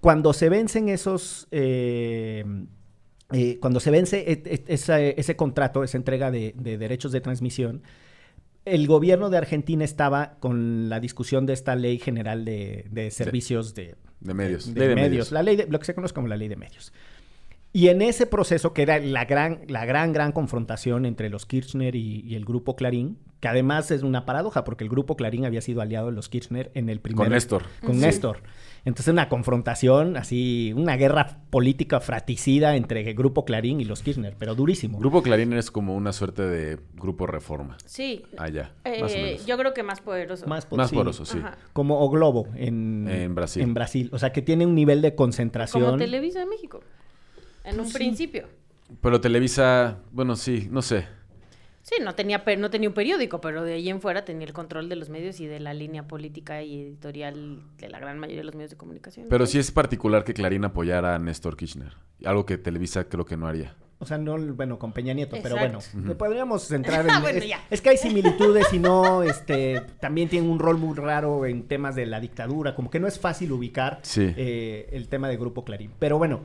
[0.00, 1.48] Cuando se vencen esos.
[1.50, 2.44] eh,
[3.32, 7.82] eh, cuando se vence e- e- ese contrato, esa entrega de, de derechos de transmisión,
[8.66, 13.74] el gobierno de Argentina estaba con la discusión de esta ley general de, de servicios
[13.74, 14.72] de, De medios.
[14.72, 15.32] de Ley de medios, medios.
[15.32, 16.92] la ley de, lo que se conoce como la ley de medios.
[17.74, 21.94] Y en ese proceso, que era la gran, la gran, gran confrontación entre los Kirchner
[21.96, 25.62] y, y el grupo Clarín, que además es una paradoja, porque el grupo Clarín había
[25.62, 27.24] sido aliado de los Kirchner en el primer...
[27.24, 27.62] Con Néstor.
[27.84, 28.00] Con Sí.
[28.02, 28.42] Néstor.
[28.84, 34.36] Entonces una confrontación, así, una guerra política fratricida entre el grupo Clarín y los Kirchner,
[34.38, 34.98] pero durísimo.
[34.98, 37.78] Grupo Clarín es como una suerte de grupo reforma.
[37.86, 38.22] Sí.
[38.36, 38.72] Allá.
[38.84, 39.46] Eh, más o menos.
[39.46, 40.46] yo creo que más poderoso.
[40.46, 41.38] Más, po- Más sí, poroso, sí.
[41.38, 41.56] Ajá.
[41.72, 43.62] Como O Globo en, En Brasil.
[43.62, 44.10] En Brasil.
[44.12, 45.84] O sea, que tiene un nivel de concentración.
[45.84, 46.80] Como Televisa de México.
[47.64, 48.48] En un principio.
[49.00, 51.06] Pero Televisa, bueno, sí, no sé.
[51.82, 54.88] Sí, no tenía, no tenía un periódico, pero de ahí en fuera tenía el control
[54.88, 58.44] de los medios y de la línea política y editorial de la gran mayoría de
[58.44, 59.26] los medios de comunicación.
[59.28, 61.94] Pero sí es particular que Clarín apoyara a Néstor Kirchner.
[62.24, 63.74] Algo que Televisa creo que no haría.
[63.98, 65.78] O sea, no, bueno, con Peña Nieto, pero bueno,
[66.18, 67.10] podríamos centrar en...
[67.12, 67.64] Ah, bueno, es, ya.
[67.70, 71.94] es que hay similitudes y no, este, también tiene un rol muy raro en temas
[71.94, 74.32] de la dictadura, como que no es fácil ubicar Sí.
[74.36, 75.92] eh, el tema de Grupo Clarín.
[76.00, 76.40] Pero bueno,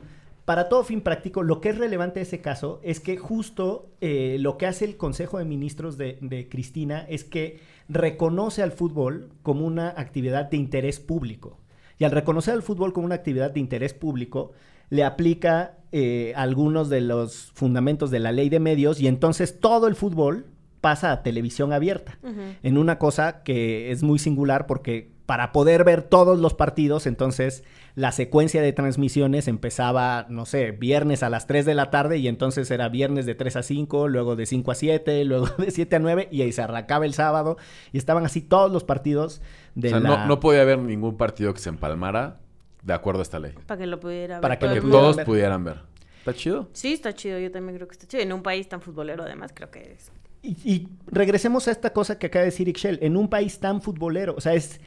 [0.48, 4.38] para todo fin práctico, lo que es relevante de ese caso es que justo eh,
[4.40, 9.28] lo que hace el Consejo de Ministros de, de Cristina es que reconoce al fútbol
[9.42, 11.58] como una actividad de interés público.
[11.98, 14.52] Y al reconocer al fútbol como una actividad de interés público,
[14.88, 19.86] le aplica eh, algunos de los fundamentos de la ley de medios y entonces todo
[19.86, 20.46] el fútbol
[20.80, 22.18] pasa a televisión abierta.
[22.62, 27.64] En una cosa que es muy singular porque para poder ver todos los partidos, entonces
[27.98, 32.28] la secuencia de transmisiones empezaba, no sé, viernes a las 3 de la tarde y
[32.28, 35.96] entonces era viernes de 3 a 5, luego de 5 a 7, luego de 7
[35.96, 37.56] a 9 y ahí se arrancaba el sábado
[37.92, 39.42] y estaban así todos los partidos
[39.74, 40.08] de o sea, la...
[40.08, 42.38] no, no podía haber ningún partido que se empalmara
[42.84, 43.54] de acuerdo a esta ley.
[43.66, 45.26] Para que lo pudiera ver Para que todos ver.
[45.26, 45.80] pudieran ver.
[46.20, 46.68] ¿Está chido?
[46.72, 48.22] Sí, está chido, yo también creo que está chido.
[48.22, 50.12] En un país tan futbolero, además, creo que es.
[50.42, 53.82] Y, y regresemos a esta cosa que acaba de decir Ixchel, en un país tan
[53.82, 54.80] futbolero, o sea, es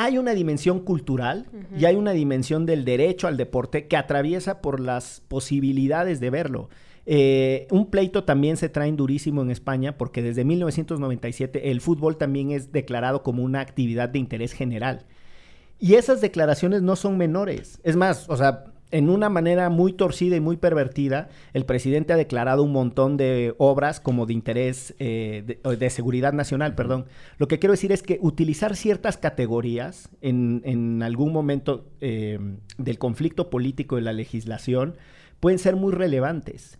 [0.00, 4.78] hay una dimensión cultural y hay una dimensión del derecho al deporte que atraviesa por
[4.78, 6.68] las posibilidades de verlo.
[7.04, 12.52] Eh, un pleito también se trae durísimo en España porque desde 1997 el fútbol también
[12.52, 15.04] es declarado como una actividad de interés general.
[15.80, 17.80] Y esas declaraciones no son menores.
[17.82, 22.16] Es más, o sea, en una manera muy torcida y muy pervertida, el presidente ha
[22.16, 27.04] declarado un montón de obras como de interés eh, de, seguridad nacional, perdón.
[27.38, 32.38] Lo que quiero decir es que utilizar ciertas categorías en, en algún momento eh,
[32.78, 34.94] del conflicto político de la legislación
[35.40, 36.78] pueden ser muy relevantes.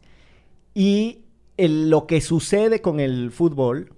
[0.75, 1.21] Y
[1.57, 3.93] el- lo que sucede con el fútbol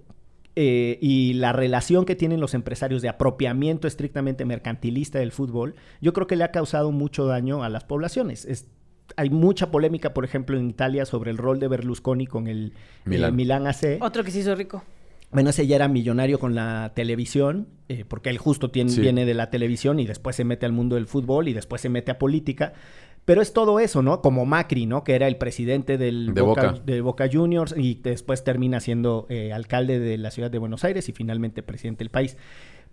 [0.55, 6.13] eh, y la relación que tienen los empresarios de apropiamiento estrictamente mercantilista del fútbol, yo
[6.13, 8.45] creo que le ha causado mucho daño a las poblaciones.
[8.45, 8.67] Es-
[9.17, 12.73] hay mucha polémica, por ejemplo, en Italia sobre el rol de Berlusconi con el
[13.05, 13.35] Milán.
[13.35, 13.97] Milán, Milán AC.
[14.01, 14.83] Otro que se hizo rico.
[15.33, 18.99] Bueno, ese ya era millonario con la televisión, eh, porque él justo tiene, Sí.
[18.99, 21.87] viene de la televisión y después se mete al mundo del fútbol y después se
[21.89, 22.73] mete a política.
[23.25, 24.21] Pero es todo eso, ¿no?
[24.21, 25.03] Como Macri, ¿no?
[25.03, 26.83] Que era el presidente del De Boca, Boca.
[26.85, 31.07] de Boca Juniors y después termina siendo eh, alcalde de la ciudad de Buenos Aires
[31.07, 32.37] y finalmente presidente del país.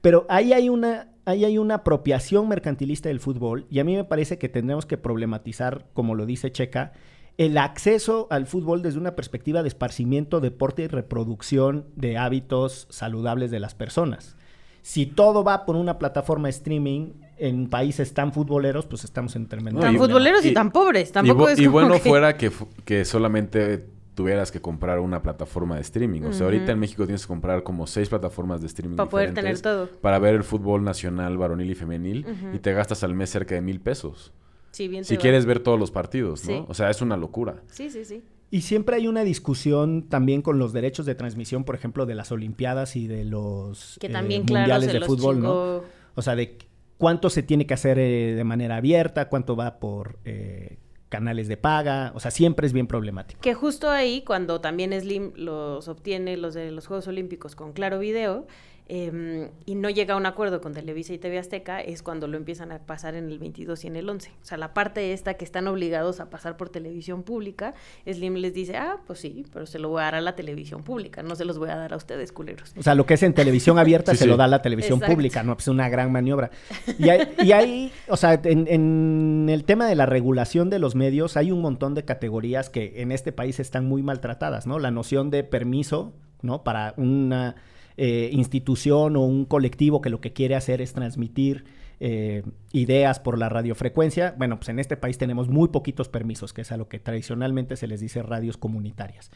[0.01, 4.05] Pero ahí hay una, ahí hay una apropiación mercantilista del fútbol y a mí me
[4.05, 6.93] parece que tendremos que problematizar, como lo dice Checa,
[7.37, 13.51] el acceso al fútbol desde una perspectiva de esparcimiento, deporte y reproducción de hábitos saludables
[13.51, 14.37] de las personas.
[14.83, 19.47] Si todo va por una plataforma de streaming en países tan futboleros, pues estamos en
[19.47, 21.11] tremendo tan y- futboleros y, y- tan pobres.
[21.11, 22.51] Y, Tampoco es y como bueno que- fuera que,
[22.85, 26.23] que solamente tuvieras que comprar una plataforma de streaming.
[26.23, 29.33] O sea, ahorita en México tienes que comprar como seis plataformas de streaming Para poder
[29.33, 29.89] tener todo.
[30.01, 32.27] Para ver el fútbol nacional, varonil y femenil.
[32.53, 34.33] Y te gastas al mes cerca de mil pesos.
[34.73, 35.21] Sí, bien Si va.
[35.23, 36.53] quieres ver todos los partidos, ¿no?
[36.53, 36.65] Sí.
[36.69, 37.63] O sea, es una locura.
[37.69, 38.23] Sí, sí, sí.
[38.51, 42.33] Y siempre hay una discusión también con los derechos de transmisión, por ejemplo, de las
[42.33, 45.83] Olimpiadas y de los Que eh, también, claro, mundiales de los fútbol, ¿no?
[46.15, 46.59] O sea, de
[46.99, 51.57] cuánto se tiene que hacer eh, de manera abierta, cuánto va por eh, canales de
[51.57, 53.41] paga, o sea, siempre es bien problemático.
[53.41, 57.99] Que justo ahí, cuando también Slim los obtiene, los de los Juegos Olímpicos con Claro
[57.99, 58.47] Video,
[58.91, 62.39] eh, y no llega a un acuerdo con Televisa y TV Azteca, es cuando lo
[62.39, 64.31] empiezan a pasar en el 22 y en el 11.
[64.31, 67.75] O sea, la parte esta que están obligados a pasar por televisión pública,
[68.11, 70.83] Slim les dice, ah, pues sí, pero se lo voy a dar a la televisión
[70.85, 72.73] pública, no se los voy a dar a ustedes, culeros.
[72.79, 74.31] O sea, lo que es en televisión abierta Sí, se sí.
[74.31, 75.15] lo da la televisión Exacto.
[75.15, 75.55] pública, ¿no?
[75.55, 76.51] Pues una gran maniobra.
[76.99, 80.95] Y hay, y hay, o sea, en, en el tema de la regulación de los
[80.95, 84.79] medios hay un montón de categorías que en este país están muy maltratadas, ¿no?
[84.79, 86.65] La noción de permiso, ¿no?
[86.65, 87.57] Para una
[87.99, 91.65] eh, institución o un colectivo que lo que quiere hacer es transmitir
[92.01, 94.35] eh, ideas por la radiofrecuencia.
[94.39, 97.77] Bueno, pues en este país tenemos muy poquitos permisos, que es a lo que tradicionalmente
[97.77, 99.31] se les dice radios comunitarias.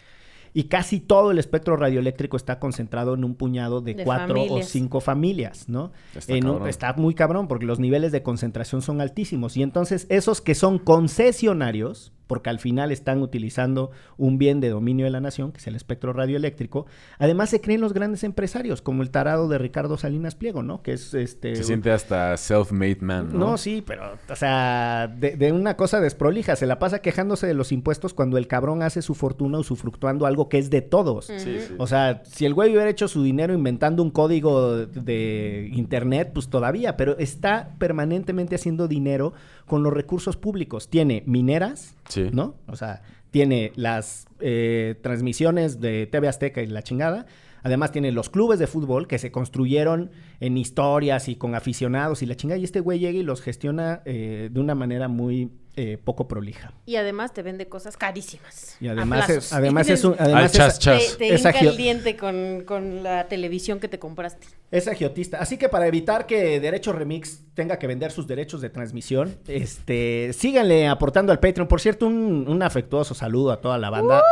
[0.54, 4.62] Y casi todo el espectro radioeléctrico está concentrado en un puñado de, De cuatro o
[4.62, 5.92] cinco familias, ¿no?
[6.14, 6.68] Está En un- cabrón.
[6.68, 9.56] está muy cabrón porque los niveles de concentración son altísimos.
[9.56, 15.04] Y entonces esos que son concesionarios, porque al final están utilizando un bien de dominio
[15.04, 16.86] de la nación, que es el espectro radioeléctrico,
[17.18, 20.82] además se creen los grandes empresarios, como el tarado de Ricardo Salinas Pliego, ¿no?
[20.82, 21.56] Que es este...
[21.56, 23.38] Se siente hasta self-made man, ¿no?
[23.38, 27.54] No, sí, pero, o sea, de, de una cosa desprolija, se la pasa quejándose de
[27.54, 31.26] los impuestos cuando el cabrón hace su fortuna usufructuando algo que es de todos.
[31.26, 31.74] Sí, sí.
[31.78, 36.48] O sea, si el güey hubiera hecho su dinero inventando un código de internet, pues
[36.48, 39.32] todavía, pero está permanentemente haciendo dinero
[39.66, 40.88] con los recursos públicos.
[40.88, 42.28] Tiene mineras, Sí.
[42.32, 42.54] ¿no?
[42.66, 47.26] O sea, tiene las eh, transmisiones de TV Azteca y la chingada.
[47.64, 52.26] Además tiene los clubes de fútbol que se construyeron en historias y con aficionados y
[52.26, 52.58] la chingada.
[52.58, 56.72] Y este güey llega y los gestiona eh, de una manera muy eh, poco prolija.
[56.86, 58.76] Y además te vende cosas carísimas.
[58.80, 60.14] Y además es, además es un...
[60.18, 61.12] Además chas, chas.
[61.12, 64.46] Te, te Es hinca agio- el diente con, con la televisión que te compraste.
[64.70, 65.38] Es agiotista.
[65.38, 70.32] Así que para evitar que Derecho Remix tenga que vender sus derechos de transmisión, este,
[70.32, 71.68] síganle aportando al Patreon.
[71.68, 74.22] Por cierto, un, un afectuoso saludo a toda la banda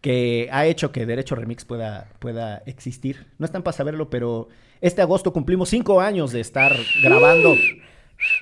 [0.00, 3.26] que ha hecho que Derecho Remix pueda, pueda existir.
[3.38, 4.48] No están para saberlo, pero
[4.80, 7.54] este agosto cumplimos cinco años de estar grabando.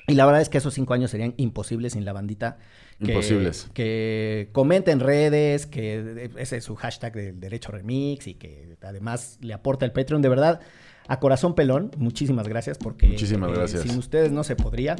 [0.07, 2.57] Y la verdad es que esos cinco años serían imposibles sin la bandita.
[2.99, 3.69] Que, Imposibles.
[3.73, 9.37] Que comenta en redes, que ese es su hashtag del Derecho Remix y que además
[9.41, 10.21] le aporta el Patreon.
[10.21, 10.59] De verdad,
[11.07, 13.83] a corazón pelón, muchísimas gracias porque Muchísimas eh, gracias.
[13.83, 14.95] sin ustedes no se podría.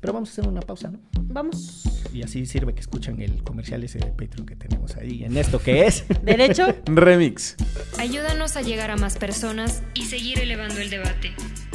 [0.00, 0.98] Pero vamos a hacer una pausa, ¿no?
[1.24, 1.82] Vamos.
[2.12, 5.58] Y así sirve que escuchan el comercial ese de Patreon que tenemos ahí en esto
[5.58, 6.06] que es.
[6.22, 6.74] Derecho.
[6.86, 7.56] Remix.
[7.98, 11.32] Ayúdanos a llegar a más personas y seguir elevando el debate.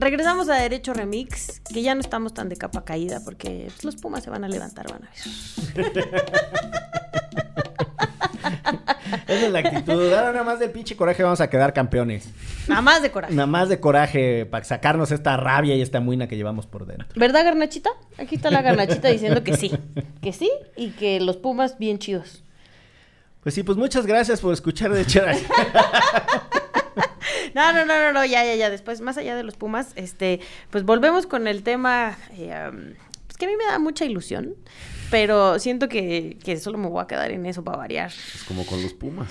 [0.00, 3.96] Regresamos a Derecho Remix, que ya no estamos tan de capa caída porque pues, los
[3.96, 5.10] Pumas se van a levantar, van a
[5.76, 5.90] ver.
[9.28, 10.10] Esa es la actitud.
[10.14, 12.30] Ahora nada más del pinche coraje vamos a quedar campeones.
[12.66, 13.34] Nada más de coraje.
[13.34, 17.06] Nada más de coraje para sacarnos esta rabia y esta muina que llevamos por dentro.
[17.14, 17.90] ¿Verdad, Garnachita?
[18.16, 19.70] Aquí está la Garnachita diciendo que sí.
[20.22, 22.42] Que sí y que los Pumas bien chidos.
[23.42, 25.36] Pues sí, pues muchas gracias por escuchar de Chera.
[27.54, 28.70] No, no, no, no, no, ya, ya, ya.
[28.70, 32.94] Después, más allá de los Pumas, este, pues volvemos con el tema, eh, um,
[33.26, 34.54] pues que a mí me da mucha ilusión,
[35.10, 38.10] pero siento que, que solo me voy a quedar en eso para variar.
[38.10, 39.30] Es como con los Pumas.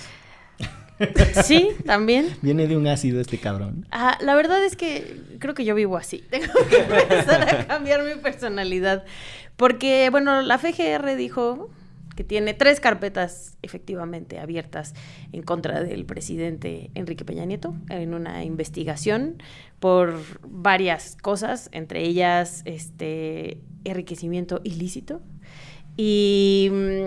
[1.45, 2.35] Sí, también.
[2.41, 3.85] Viene de un ácido este cabrón.
[3.91, 6.23] Ah, la verdad es que creo que yo vivo así.
[6.29, 9.05] Tengo que empezar a cambiar mi personalidad.
[9.55, 11.69] Porque, bueno, la FGR dijo
[12.19, 14.93] que tiene tres carpetas efectivamente abiertas
[15.31, 19.41] en contra del presidente Enrique Peña Nieto en una investigación
[19.79, 25.21] por varias cosas, entre ellas este enriquecimiento ilícito.
[25.95, 27.05] Y mm,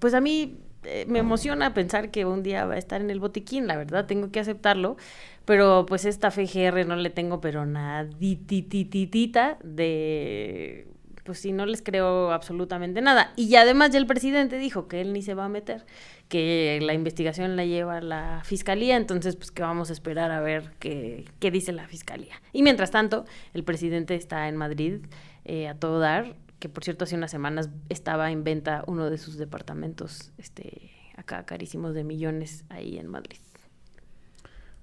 [0.00, 3.20] pues a mí eh, me emociona pensar que un día va a estar en el
[3.20, 4.96] botiquín, la verdad, tengo que aceptarlo.
[5.44, 10.88] Pero pues esta FGR no le tengo pero naditititita de
[11.28, 13.34] pues sí, no les creo absolutamente nada.
[13.36, 15.84] Y además ya el presidente dijo que él ni se va a meter,
[16.28, 20.72] que la investigación la lleva la fiscalía, entonces pues que vamos a esperar a ver
[20.78, 22.40] qué, qué dice la fiscalía.
[22.54, 25.04] Y mientras tanto, el presidente está en Madrid
[25.44, 29.18] eh, a todo dar, que por cierto hace unas semanas estaba en venta uno de
[29.18, 33.36] sus departamentos, este, acá carísimos de millones ahí en Madrid.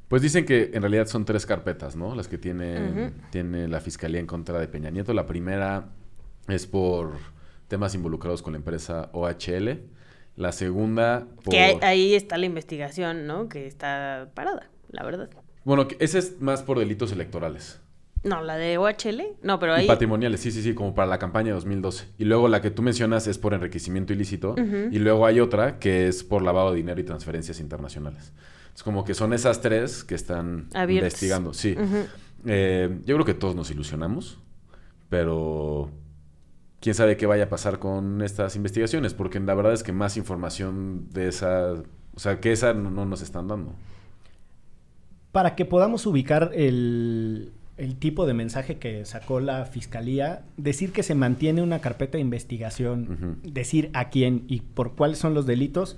[0.08, 2.14] Pues dicen que en realidad son tres carpetas, ¿no?
[2.14, 5.12] Las que tiene, tiene la fiscalía en contra de Peña Nieto.
[5.14, 5.88] La primera
[6.48, 7.12] es por
[7.68, 9.80] temas involucrados con la empresa OHL.
[10.36, 11.54] La segunda por...
[11.54, 13.48] Que ahí- está la investigación, ¿no?
[13.50, 15.30] Que está parada, la verdad.
[15.64, 17.80] Bueno, ese es más por delitos electorales.
[18.24, 19.88] No, la de OHL, no, pero Y ahí...
[19.88, 22.08] patrimoniales, sí, sí, sí, como para la campaña de 2012.
[22.18, 24.56] Y luego la que tú mencionas es por enriquecimiento ilícito.
[24.92, 28.34] Y luego hay otra que es por lavado de dinero y transferencias internacionales.
[28.76, 31.54] Es como que son esas tres que están investigando.
[31.54, 31.76] Sí.
[32.48, 34.40] Eh, yo creo que todos nos ilusionamos,
[35.10, 35.92] pero
[36.86, 40.18] quién sabe qué vaya a pasar con estas investigaciones, porque la verdad es que más
[40.18, 41.72] información de esa,
[42.14, 43.74] o sea, que esa no, no nos están dando.
[45.32, 51.02] Para que podamos ubicar el, el tipo de mensaje que sacó la fiscalía, decir que
[51.02, 55.98] se mantiene una carpeta de investigación, decir a quién y por cuáles son los delitos.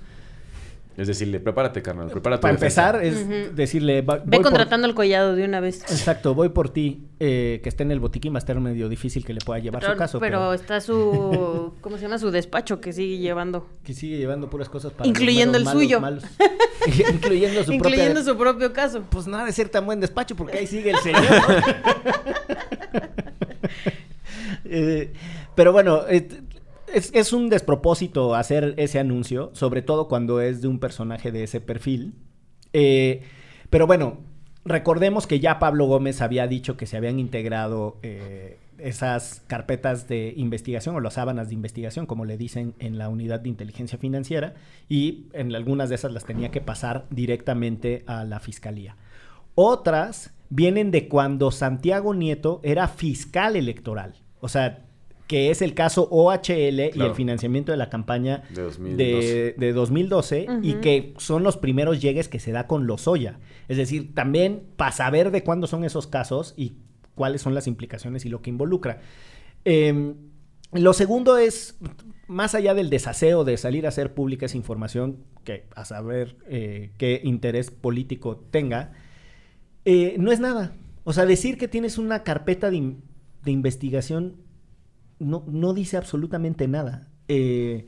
[0.98, 2.42] Es decirle, prepárate, carnal, prepárate.
[2.42, 4.02] Para empezar, es decirle.
[4.02, 5.82] va- Ve voy por- contratando el collado de una vez.
[5.82, 7.04] Exacto, voy por ti.
[7.20, 9.80] eh, que esté en el botiquín va a estar medio difícil que le pueda llevar
[9.80, 10.18] Pero, su caso.
[10.20, 12.18] pero Pero, está su, ¿cómo se llama?
[12.18, 13.66] Su despacho que sigue llevando.
[13.84, 15.08] que sigue llevando puras cosas para.
[15.08, 16.00] Incluyendo el suyo.
[16.00, 16.24] malos.
[17.12, 18.32] incluyendo su incluyendo propia.
[18.32, 19.02] su propio caso.
[19.08, 21.22] Pues nada de ser tan buen despacho porque ahí sigue el señor.
[24.64, 25.12] Eh,
[25.54, 26.28] pero bueno, eh,
[26.92, 31.44] es, es un despropósito hacer ese anuncio, sobre todo cuando es de un personaje de
[31.44, 32.14] ese perfil.
[32.72, 33.22] Eh,
[33.70, 34.18] pero bueno,
[34.64, 40.32] recordemos que ya Pablo Gómez había dicho que se habían integrado eh, esas carpetas de
[40.36, 44.54] investigación o las sábanas de investigación, como le dicen en la unidad de inteligencia financiera,
[44.88, 48.96] y en algunas de esas las tenía que pasar directamente a la fiscalía.
[49.54, 54.14] Otras vienen de cuando Santiago Nieto era fiscal electoral.
[54.40, 54.87] O sea,
[55.28, 60.46] que es el caso OHL y el financiamiento de la campaña de 2012, de, 2012
[60.62, 63.38] y que son los primeros llegues que se da con Lozoya.
[63.68, 66.78] Es decir, también para saber de cuándo son esos casos y
[67.14, 69.02] cuáles son las implicaciones y lo que involucra.
[69.66, 70.14] Em,
[70.72, 71.76] lo segundo es,
[72.26, 76.92] más allá del desaseo de salir a hacer pública esa información, que a saber eh,
[76.96, 78.92] qué interés político tenga,
[79.84, 80.74] eh, no es nada.
[81.04, 82.96] O sea, decir que tienes una carpeta de,
[83.44, 84.47] de investigación
[85.18, 87.08] no, no dice absolutamente nada.
[87.28, 87.86] Eh,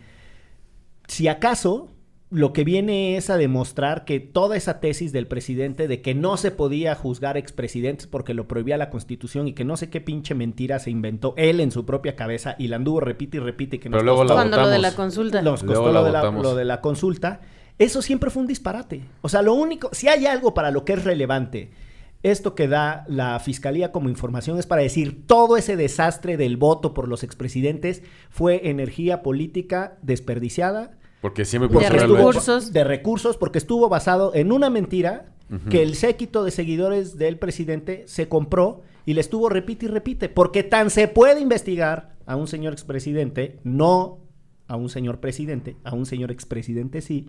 [1.06, 1.88] si acaso
[2.30, 6.36] lo que viene es a demostrar que toda esa tesis del presidente de que no
[6.36, 10.36] se podía juzgar expresidentes porque lo prohibía la constitución y que no sé qué pinche
[10.36, 13.90] mentira se inventó él en su propia cabeza y la anduvo repite y repite que
[13.90, 15.42] Pero luego la Cuando lo de la consulta.
[15.42, 17.40] Nos costó lo de, la, lo de la consulta.
[17.78, 19.02] Eso siempre fue un disparate.
[19.22, 21.70] O sea, lo único, si hay algo para lo que es relevante
[22.22, 26.92] esto que da la fiscalía como información es para decir todo ese desastre del voto
[26.92, 30.98] por los expresidentes fue energía política desperdiciada.
[31.22, 32.72] Porque siempre de recursos.
[32.72, 35.32] De recursos, porque estuvo basado en una mentira
[35.68, 40.28] que el séquito de seguidores del presidente se compró y le estuvo repite y repite.
[40.28, 44.18] Porque tan se puede investigar a un señor expresidente, no
[44.68, 47.26] a un señor presidente, a un señor expresidente sí,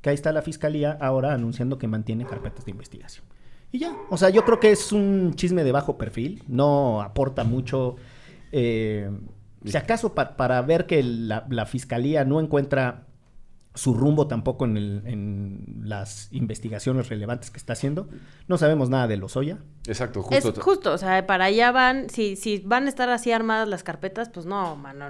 [0.00, 3.24] que ahí está la fiscalía ahora anunciando que mantiene carpetas de investigación.
[3.74, 7.42] Y ya, o sea, yo creo que es un chisme de bajo perfil, no aporta
[7.42, 7.96] mucho.
[8.52, 9.10] Eh,
[9.64, 13.08] si acaso para ver que la, fiscalía no encuentra
[13.74, 18.08] su rumbo tampoco en, las investigaciones relevantes que está haciendo.
[18.46, 19.58] No sabemos nada de Lozoya.
[19.88, 20.50] Exacto, justo.
[20.50, 23.82] Es justo, o sea, para allá van, si, si van a estar así armadas las
[23.82, 25.06] carpetas, pues no, mano,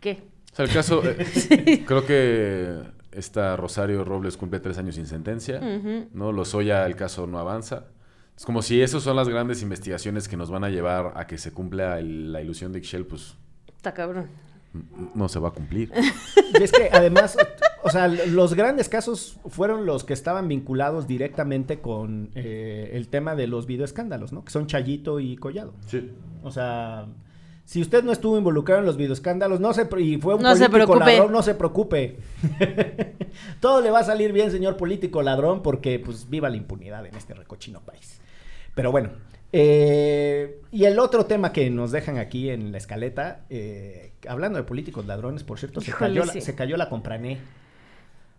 [0.00, 0.22] ¿qué?
[0.50, 5.60] O sea, el caso, eh, creo que esta Rosario Robles cumple tres años sin sentencia,
[6.12, 6.32] ¿no?
[6.32, 7.86] Lozoya, el caso no avanza.
[8.36, 11.38] Es como si esas son las grandes investigaciones que nos van a llevar a que
[11.38, 13.36] se cumpla la ilusión de Ixchel, pues...
[13.76, 14.28] Está cabrón.
[15.14, 15.92] No se va a cumplir.
[16.58, 17.36] Y es que además,
[17.82, 23.34] o sea, los grandes casos fueron los que estaban vinculados directamente con eh, el tema
[23.34, 24.44] de los videoescándalos, ¿no?
[24.44, 25.72] Que son Chayito y Collado.
[25.86, 26.10] Sí.
[26.42, 27.06] O sea,
[27.72, 30.94] si usted no estuvo involucrado en los videoescándalos no se, y fue un no político
[30.94, 32.18] ladrón, no se preocupe.
[33.60, 37.14] Todo le va a salir bien, señor político ladrón, porque pues viva la impunidad en
[37.14, 38.20] este recochino país.
[38.74, 39.12] Pero bueno,
[39.54, 44.64] eh, y el otro tema que nos dejan aquí en la escaleta, eh, hablando de
[44.64, 47.38] políticos ladrones, por cierto, se, cayó, la, se cayó la Comprané.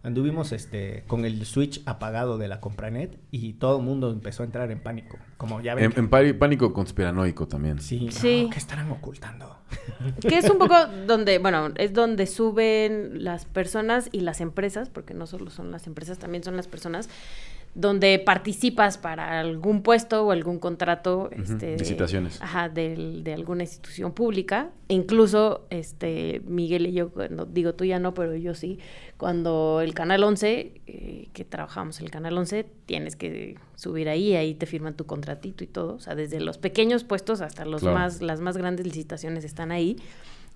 [0.03, 4.45] Anduvimos este, con el switch apagado de la Compranet y todo el mundo empezó a
[4.45, 5.17] entrar en pánico.
[5.37, 7.79] Como ya ven en, pánico conspiranoico también.
[7.79, 8.49] Sí, sí.
[8.51, 9.59] ¿qué estarán ocultando?
[10.21, 10.75] Que es un poco
[11.07, 15.87] donde, bueno, es donde suben las personas y las empresas, porque no solo son las
[15.87, 17.09] empresas, también son las personas
[17.75, 22.39] donde participas para algún puesto o algún contrato este, licitaciones.
[22.39, 24.69] ajá, de, de, alguna institución pública.
[24.89, 28.77] Incluso este Miguel y yo no, digo tú ya no pero yo sí
[29.17, 34.35] cuando el canal 11 eh, que trabajamos en el canal 11 tienes que subir ahí
[34.35, 35.95] ahí te firman tu contratito y todo.
[35.95, 39.97] O sea desde los pequeños puestos hasta los más las más grandes licitaciones están ahí.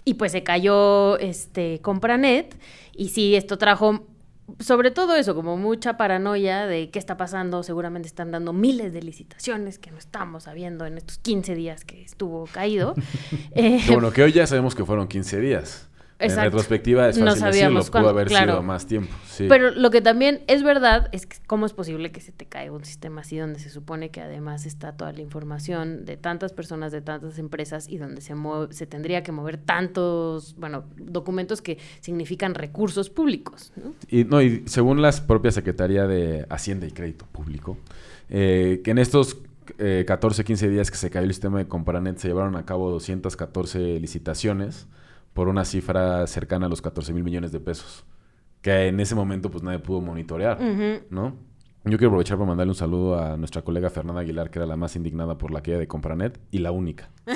[0.06, 2.56] Y pues se cayó este Compranet.
[2.96, 4.06] Y sí esto trajo
[4.60, 9.02] sobre todo eso, como mucha paranoia de qué está pasando, seguramente están dando miles de
[9.02, 12.96] licitaciones que no estamos sabiendo en estos 15 días que estuvo caído.
[13.52, 15.90] eh, bueno, que hoy ya sabemos que fueron 15 días.
[16.20, 19.14] En retrospectiva es fácil decirlo, pudo haber sido más tiempo.
[19.38, 22.72] Pero lo que también es verdad es que cómo es posible que se te caiga
[22.72, 26.92] un sistema así donde se supone que además está toda la información de tantas personas,
[26.92, 28.34] de tantas empresas y donde se,
[28.72, 33.72] se tendría que mover tantos, bueno, documentos que significan recursos públicos.
[34.10, 37.78] Y, no, y según la propia Secretaría de Hacienda y Crédito Público,
[38.30, 39.38] eh, que en estos
[40.06, 42.90] 14, eh, 15 días que se cayó el sistema de Comparanet se llevaron a cabo
[42.90, 44.88] 214 licitaciones
[45.38, 48.04] por una cifra cercana a los 14 mil millones de pesos,
[48.60, 50.60] que en ese momento pues nadie pudo monitorear,
[51.12, 51.36] ¿no?
[51.86, 54.78] Yo quiero aprovechar para mandarle un saludo a nuestra colega Fernanda Aguilar, que era la
[54.78, 57.12] más indignada por la caída de Compranet y la única.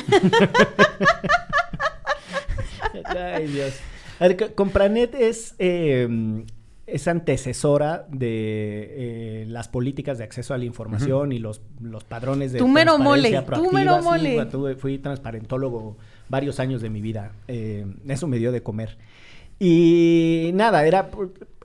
[3.06, 3.80] Ay, Dios.
[4.20, 6.48] A ver, Compranet es, em,
[6.92, 12.52] es antecesora de eh, las políticas de acceso a la información y los, los padrones
[12.52, 14.76] de mero mole, mero mole.
[14.76, 15.98] fui transparentólogo
[16.30, 17.32] varios años de mi vida.
[17.48, 18.98] Eh, eso me dio de comer.
[19.60, 21.12] Y nada, era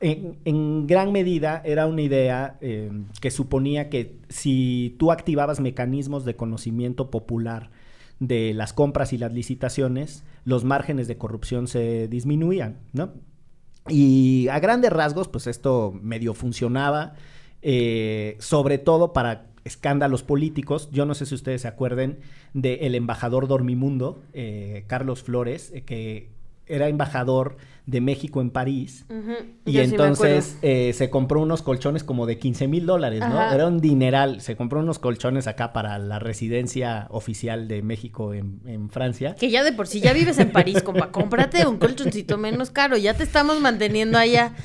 [0.01, 6.37] en, gran medida era una idea eh, que suponía que si tú activabas mecanismos de
[6.37, 7.71] conocimiento popular
[8.21, 13.13] de las compras y las licitaciones, los márgenes de corrupción se disminuían, ¿no?
[13.89, 17.15] Y a grandes rasgos, pues esto medio funcionaba,
[17.63, 20.89] eh, sobre todo para escándalos políticos.
[20.93, 22.21] Yo no sé si ustedes se acuerden
[22.55, 26.31] del embajador Dormimundo, eh, Carlos Flores, eh, que
[26.67, 27.57] era embajador
[27.87, 29.07] de México en París.
[29.65, 33.21] Y Yo sí me entonces eh, se compró unos colchones como de 15 mil dólares,
[33.21, 33.41] ¿no?
[33.41, 33.55] Ajá.
[33.55, 34.41] Era un dineral.
[34.41, 39.37] Se compró unos colchones acá para la residencia oficial de México en, en Francia.
[39.37, 41.11] Que ya de por sí ya vives en París, compa.
[41.13, 42.97] Cómprate un colchoncito menos caro.
[42.97, 44.53] Ya te estamos manteniendo allá.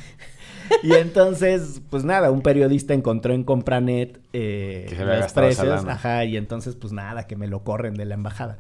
[0.84, 5.86] Y entonces, pues nada, un periodista encontró en Compranet eh, los precios.
[5.86, 8.58] Ajá, y entonces, pues nada, que me lo corren de la embajada.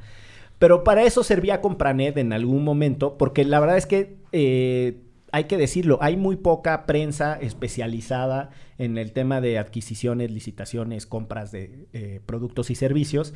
[0.61, 5.01] Pero para eso servía Compranet en algún momento, porque la verdad es que eh,
[5.31, 11.51] hay que decirlo, hay muy poca prensa especializada en el tema de adquisiciones, licitaciones, compras
[11.51, 13.33] de eh, productos y servicios.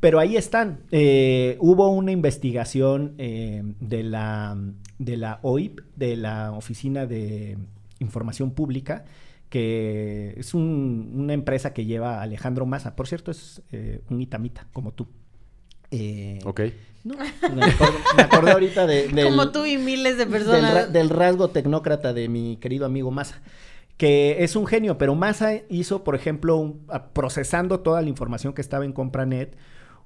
[0.00, 0.80] Pero ahí están.
[0.92, 4.56] Eh, hubo una investigación de, la,
[4.98, 7.58] de la OIP, de la Oficina de
[7.98, 9.04] Información Pública,
[9.50, 12.96] que es un- una empresa que lleva Alejandro Massa.
[12.96, 13.60] Por cierto, es
[14.08, 15.06] un itamita, como tú.
[15.92, 16.60] Eh, Ok.
[17.04, 20.92] no, me, acordé, me acordé ahorita de, del, Como tú y miles de del, personas.
[20.92, 23.40] del rasgo tecnócrata de mi querido amigo Massa,
[23.98, 28.52] que es un genio, pero Massa hizo, por ejemplo, un- a- procesando toda la información
[28.54, 29.54] que estaba en Compranet,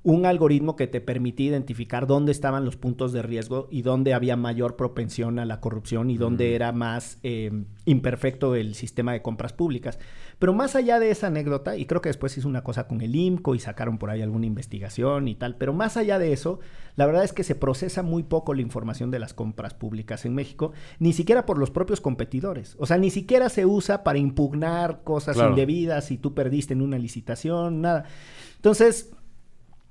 [0.06, 4.36] un algoritmo que te permitía identificar dónde estaban los puntos de riesgo y dónde había
[4.36, 9.52] mayor propensión a la corrupción y dónde era más eh, imperfecto el sistema de compras
[9.52, 9.98] públicas.
[10.38, 13.16] Pero más allá de esa anécdota, y creo que después hizo una cosa con el
[13.16, 16.60] IMCO y sacaron por ahí alguna investigación y tal, pero más allá de eso,
[16.94, 20.36] la verdad es que se procesa muy poco la información de las compras públicas en
[20.36, 22.76] México, ni siquiera por los propios competidores.
[22.78, 25.50] O sea, ni siquiera se usa para impugnar cosas Claro.
[25.50, 28.04] indebidas si tú perdiste en una licitación, nada.
[28.54, 29.10] Entonces,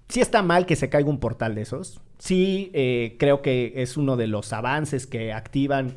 [0.09, 1.99] sí está mal que se caiga un portal de esos.
[2.19, 5.95] Sí eh, creo que es uno de los avances que activan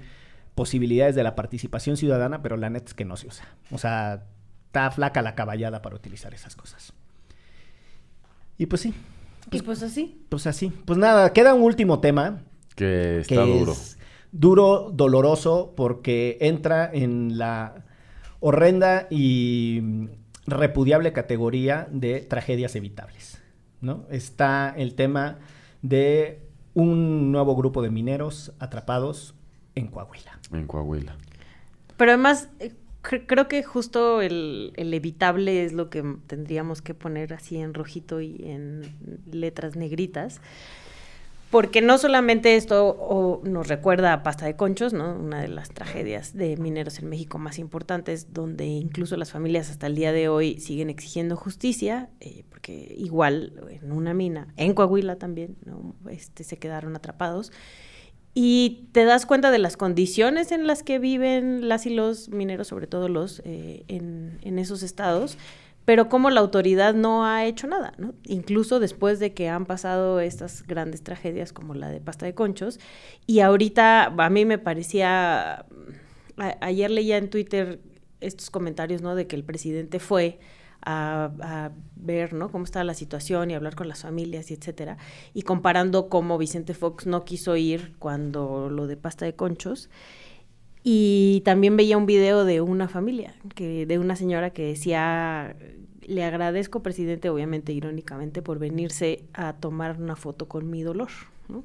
[0.55, 3.47] posibilidades de la participación ciudadana, pero la neta es que no se usa.
[3.71, 4.25] O sea,
[4.67, 6.93] está flaca la caballada para utilizar esas cosas.
[8.57, 8.95] Y pues sí,
[9.53, 10.21] Y pues así.
[10.29, 10.73] pues así.
[10.85, 12.43] Pues nada, queda un último tema
[12.75, 13.73] Que está que duro.
[13.73, 13.99] es
[14.33, 17.85] duro, doloroso, porque entra en la
[18.41, 20.09] horrenda y
[20.47, 23.38] repudiable categoría de tragedias evitables.
[23.81, 24.05] ¿No?
[24.11, 25.39] Está el tema
[25.83, 26.41] de
[26.75, 29.35] un nuevo grupo de mineros atrapados
[29.75, 30.39] en Coahuila.
[30.53, 31.17] En Coahuila.
[31.97, 32.73] Pero además, eh,
[33.03, 37.75] cre- creo que justo el, el evitable es lo que tendríamos que poner así en
[37.75, 38.83] rojito y en
[39.31, 40.41] letras negritas.
[41.51, 45.15] Porque no solamente esto nos recuerda a Pasta de Conchos, ¿no?
[45.15, 49.87] Una de las tragedias de mineros en México más importantes, donde incluso las familias hasta
[49.87, 55.17] el día de hoy siguen exigiendo justicia, eh, porque igual en una mina, en Coahuila
[55.17, 55.95] también, ¿no?
[56.11, 57.51] este, se quedaron atrapados.
[58.35, 62.69] Y te das cuenta de las condiciones en las que viven las y los mineros,
[62.69, 65.39] sobre todo los eh, en esos estados,
[65.89, 68.13] pero como la autoridad no ha hecho nada, ¿no?
[68.25, 72.79] Incluso después de que han pasado estas grandes tragedias como la de Pasta de Conchos.
[73.27, 75.65] Y ahorita a mí me parecía,
[76.61, 77.81] ayer leía en Twitter
[78.21, 79.15] estos comentarios, ¿no?
[79.15, 80.41] De que el presidente fue
[80.83, 82.51] a, a ver, ¿no?
[82.51, 84.99] Cómo estaba la situación y hablar con las familias y etcétera.
[85.33, 89.89] Y comparando cómo Vicente Fox no quiso ir cuando lo de Pasta de Conchos.
[90.83, 95.57] Y también veía un video de una familia, que, de una señora que decía,
[96.09, 101.11] le agradezco, presidente, obviamente irónicamente, por venirse a tomar una foto con mi dolor.
[101.49, 101.65] ¿no?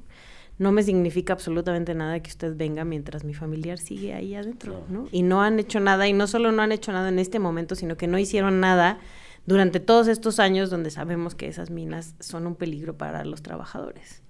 [0.58, 4.82] No me significa absolutamente nada que usted venga mientras mi familiar sigue ahí adentro.
[4.88, 5.08] ¿no?
[5.12, 7.74] Y no han hecho nada, y no solo no han hecho nada en este momento,
[7.74, 8.98] sino que no hicieron nada
[9.46, 14.23] durante todos estos años donde sabemos que esas minas son un peligro para los trabajadores.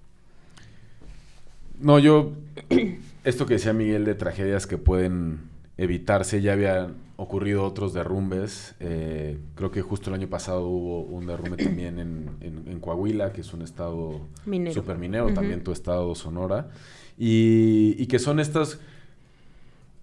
[1.79, 2.31] No, yo.
[3.23, 5.39] Esto que decía Miguel de tragedias que pueden
[5.77, 8.75] evitarse, ya habían ocurrido otros derrumbes.
[8.79, 13.33] Eh, creo que justo el año pasado hubo un derrumbe también en, en- en Coahuila,
[13.33, 14.73] que es un estado Minero.
[14.73, 16.69] superminero, también tu estado Sonora.
[17.17, 18.79] Y, y que son estas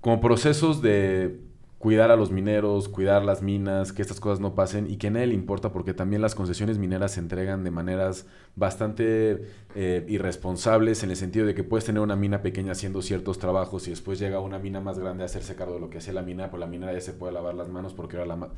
[0.00, 1.38] como procesos de
[1.82, 5.10] cuidar a los mineros, cuidar las minas, que estas cosas no pasen y que a
[5.10, 8.24] nadie le importa porque también las concesiones mineras se entregan de maneras
[8.54, 13.40] bastante eh, irresponsables en el sentido de que puedes tener una mina pequeña haciendo ciertos
[13.40, 16.12] trabajos y después llega una mina más grande a hacerse cargo de lo que hace
[16.12, 18.48] la mina, pues la minera ya se puede lavar las manos porque ahora la...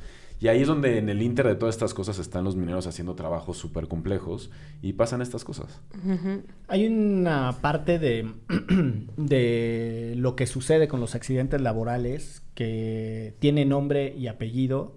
[0.40, 3.14] Y ahí es donde en el inter de todas estas cosas están los mineros haciendo
[3.14, 4.50] trabajos súper complejos
[4.82, 5.80] y pasan estas cosas.
[6.68, 8.30] Hay una parte de,
[9.16, 14.96] de lo que sucede con los accidentes laborales que tiene nombre y apellido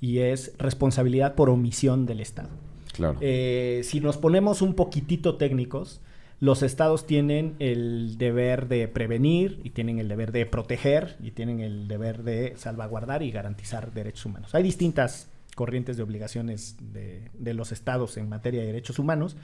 [0.00, 2.50] y es responsabilidad por omisión del Estado.
[2.92, 3.18] Claro.
[3.20, 6.00] Eh, si nos ponemos un poquitito técnicos,
[6.38, 11.60] los estados tienen el deber de prevenir y tienen el deber de proteger y tienen
[11.60, 14.54] el deber de salvaguardar y garantizar derechos humanos.
[14.54, 19.36] Hay distintas corrientes de obligaciones de, los estados en materia de derechos humanos,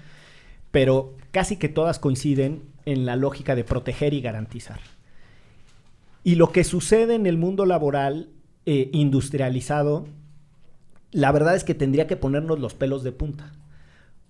[0.70, 4.80] pero casi que todas coinciden en la lógica de proteger y garantizar.
[6.24, 8.28] Y lo que sucede en el mundo laboral
[8.66, 10.07] eh, industrializado,
[11.11, 13.53] la verdad es que tendría que ponernos los pelos de punta.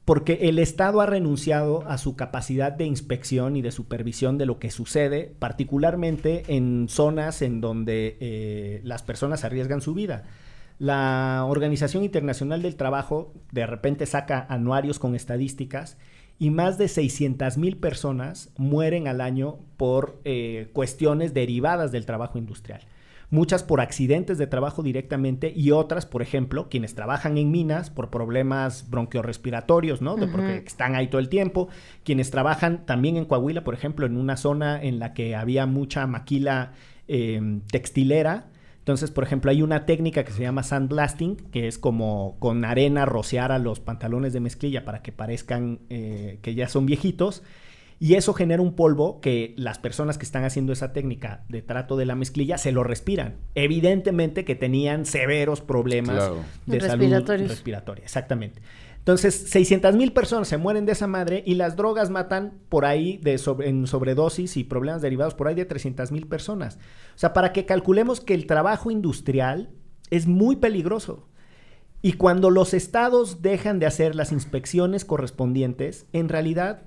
[0.04, 4.58] Porque el Estado ha renunciado a su capacidad de inspección y de supervisión de lo
[4.58, 10.24] que sucede, particularmente en zonas en donde eh, las personas arriesgan su vida.
[10.80, 15.96] La Organización Internacional del Trabajo de repente saca anuarios con estadísticas
[16.40, 22.38] y más de 600 mil personas mueren al año por eh, cuestiones derivadas del trabajo
[22.38, 22.80] industrial.
[23.32, 28.10] Muchas por accidentes de trabajo directamente y otras, por ejemplo, quienes trabajan en minas por
[28.10, 30.14] problemas bronquiorrespiratorios, ¿no?
[30.14, 31.68] De porque están ahí todo el tiempo.
[32.04, 36.06] Quienes trabajan también en Coahuila, por ejemplo, en una zona en la que había mucha
[36.06, 36.74] maquila
[37.08, 38.52] eh, textilera
[38.82, 43.06] entonces, por ejemplo, hay una técnica que se llama sandblasting, que es como con arena
[43.06, 47.44] rociar a los pantalones de mezclilla para que parezcan eh, que ya son viejitos.
[48.02, 51.96] Y eso genera un polvo que las personas que están haciendo esa técnica de trato
[51.96, 53.36] de la mezclilla se lo respiran.
[53.54, 56.32] Evidentemente que tenían severos problemas
[56.66, 58.02] de salud respiratoria.
[58.02, 58.60] Exactamente.
[58.98, 63.18] Entonces, 600 mil personas se mueren de esa madre y las drogas matan por ahí
[63.18, 66.80] de en sobredosis y problemas derivados por ahí de 300 mil personas.
[67.14, 69.70] O sea, para que calculemos que el trabajo industrial
[70.10, 71.28] es muy peligroso.
[72.02, 76.82] Y cuando los estados dejan de hacer las inspecciones correspondientes, en realidad,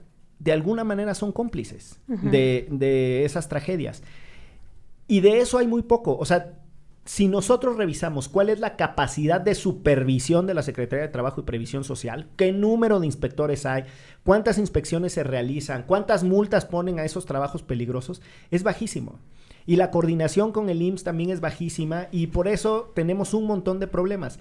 [0.46, 4.04] de alguna manera son cómplices de, de esas tragedias.
[5.08, 6.16] Y de eso hay muy poco.
[6.18, 6.60] O sea,
[7.04, 11.46] si nosotros revisamos cuál es la capacidad de supervisión de la Secretaría de Trabajo y
[11.46, 13.86] Previsión Social, qué número de inspectores hay,
[14.24, 18.22] cuántas inspecciones se realizan, cuántas multas ponen a esos trabajos peligrosos,
[18.52, 19.20] es bajísimo.
[19.66, 23.80] Y la coordinación con el IMSS también es bajísima y por eso tenemos un montón
[23.80, 24.38] de problemas.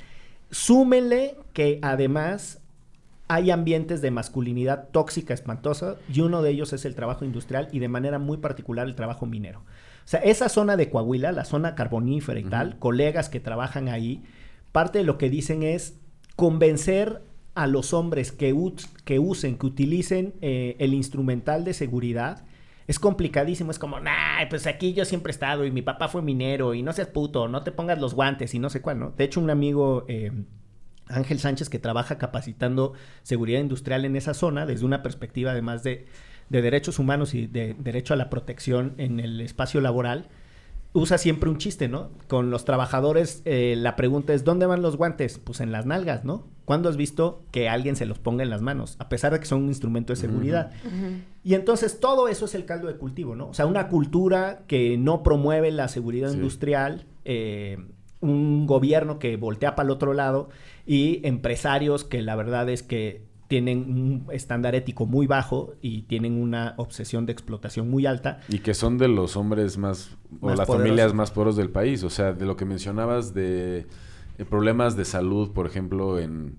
[0.50, 2.60] Súmenle que además
[3.34, 7.80] hay ambientes de masculinidad tóxica espantosa y uno de ellos es el trabajo industrial y
[7.80, 9.58] de manera muy particular el trabajo minero.
[9.58, 14.22] O sea, esa zona de Coahuila, la zona carbonífera y tal, colegas que trabajan ahí,
[14.70, 15.98] parte de lo que dicen es
[16.36, 17.22] convencer
[17.56, 18.54] a los hombres que,
[19.04, 22.44] que usen, que utilicen eh, el instrumental de seguridad.
[22.86, 26.22] Es complicadísimo, es como, nah, pues aquí yo siempre he estado y mi papá fue
[26.22, 29.10] minero y no seas puto, no te pongas los guantes y no sé cuál, ¿no?
[29.10, 30.30] De hecho, un amigo, eh,
[31.08, 36.06] Ángel Sánchez, que trabaja capacitando seguridad industrial en esa zona desde una perspectiva además de
[36.48, 40.28] de derechos humanos y de derecho a la protección en el espacio laboral,
[40.92, 42.10] usa siempre un chiste, ¿no?
[42.28, 45.38] Con los trabajadores eh, la pregunta es, ¿dónde van los guantes?
[45.38, 46.46] Pues en las nalgas, ¿no?
[46.64, 48.96] ¿Cuándo has visto que alguien se los ponga en las manos?
[48.98, 50.70] A pesar de que son un instrumento de seguridad.
[51.42, 53.48] Y entonces todo eso es el caldo de cultivo, ¿no?
[53.48, 57.78] O sea, una cultura que no promueve la seguridad industrial, eh,
[58.24, 60.48] un gobierno que voltea para el otro lado
[60.86, 66.40] y empresarios que la verdad es que tienen un estándar ético muy bajo y tienen
[66.40, 68.40] una obsesión de explotación muy alta.
[68.48, 72.02] Y que son de los hombres más, o las familias más poderosas del país.
[72.04, 73.86] O sea, de lo que mencionabas de
[74.38, 76.56] eh, problemas de salud, por ejemplo, en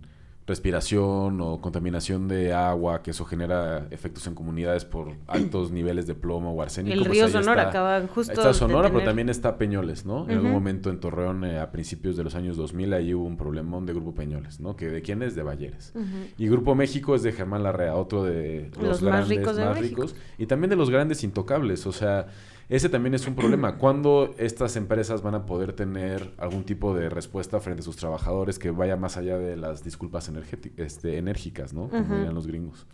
[0.47, 6.13] respiración o contaminación de agua, que eso genera efectos en comunidades por altos niveles de
[6.13, 6.93] plomo o arsénico.
[6.93, 10.29] El pues río Sonora acaba justo Está Sonora, pero también está Peñoles, ¿no?
[10.29, 13.37] En algún momento en Torreón, eh, a principios de los años 2000, ahí hubo un
[13.37, 14.75] problemón de Grupo Peñoles, ¿no?
[14.75, 15.35] Que de quién es?
[15.35, 15.93] De Balleres.
[16.37, 20.15] Y Grupo México es de Germán Larrea, otro de los, grandes, más ricos, más ricos.
[20.37, 22.27] Y también de los grandes intocables, o sea...
[22.69, 23.75] Ese también es un problema.
[23.77, 28.59] ¿Cuándo estas empresas van a poder tener algún tipo de respuesta frente a sus trabajadores
[28.59, 30.31] que vaya más allá de las disculpas
[30.77, 31.89] este, enérgicas, ¿no?
[31.89, 32.85] Como dirían los gringos.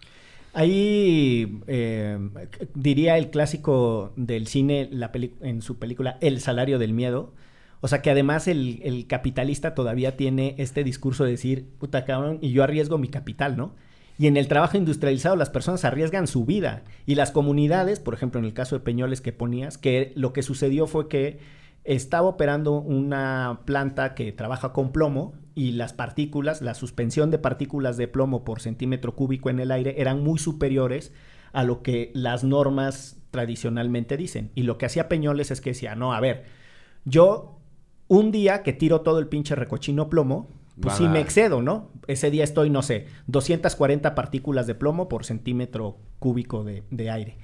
[0.54, 2.20] Ahí eh,
[2.74, 5.12] diría el clásico del cine la
[5.42, 7.34] en su película El salario del miedo.
[7.80, 12.38] O sea que además el, el, capitalista todavía tiene este discurso de decir, puta cabrón,
[12.42, 13.74] y yo arriesgo mi capital, ¿no?
[14.22, 16.84] Y en el trabajo industrializado las personas arriesgan su vida.
[17.08, 20.44] Y las comunidades, por ejemplo, en el caso de Peñoles que ponías, que lo que
[20.44, 21.40] sucedió fue que
[21.86, 27.98] estaba operando una planta que trabaja con plomo y las partículas, la suspensión de partículas
[27.98, 31.12] de plomo por centímetro cúbico en el aire eran muy superiores
[31.52, 34.52] a lo que las normas tradicionalmente dicen.
[34.54, 36.44] Y lo que hacía Peñoles es que decía, no, a ver,
[37.06, 37.58] yo
[38.08, 41.92] un día que tiro todo el pinche recochino plomo, pues sí me excedo, ¿no?
[42.08, 47.38] Ese día estoy, no sé, 240 partículas de plomo por centímetro cúbico de, aire.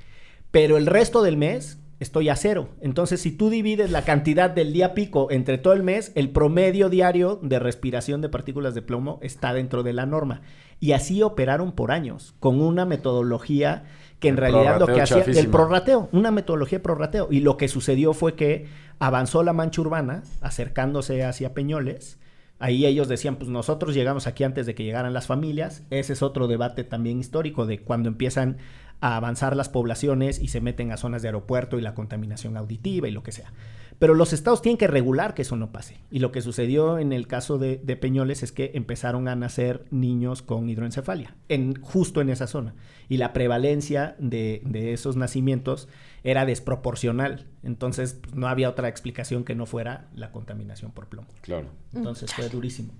[0.51, 2.69] Pero el resto del mes estoy a cero.
[2.81, 6.89] Entonces, si tú divides la cantidad del día pico entre todo el mes, el promedio
[6.89, 10.41] diario de respiración de partículas de plomo está dentro de la norma.
[10.79, 13.85] Y así operaron por años, con una metodología
[14.19, 15.51] que en El realidad lo que hacía chafísima.
[15.51, 17.27] prorrateo, una metodología de prorrateo.
[17.31, 18.67] Y lo que sucedió fue que
[18.99, 22.19] avanzó la mancha urbana, acercándose hacia Peñoles.
[22.60, 25.84] Ahí ellos decían, pues nosotros llegamos aquí antes de que llegaran las familias.
[25.89, 28.58] Ese es otro debate también histórico de cuando empiezan
[28.99, 33.08] a avanzar las poblaciones y se meten a zonas de aeropuerto y la contaminación auditiva
[33.08, 33.53] y lo que sea.
[33.99, 35.97] Pero los estados tienen que regular que eso no pase.
[36.12, 40.43] Y lo que sucedió en el caso de, Peñoles es que empezaron a nacer niños
[40.43, 42.76] con hidroencefalia, en, justo en esa zona.
[43.10, 44.62] Y la prevalencia de
[44.93, 45.88] esos nacimientos
[46.28, 47.45] era desproporcional.
[47.63, 51.30] Entonces pues, no había otra explicación que no fuera la contaminación por plomo.
[51.41, 51.69] Claro.
[51.93, 52.93] Entonces fue durísimo.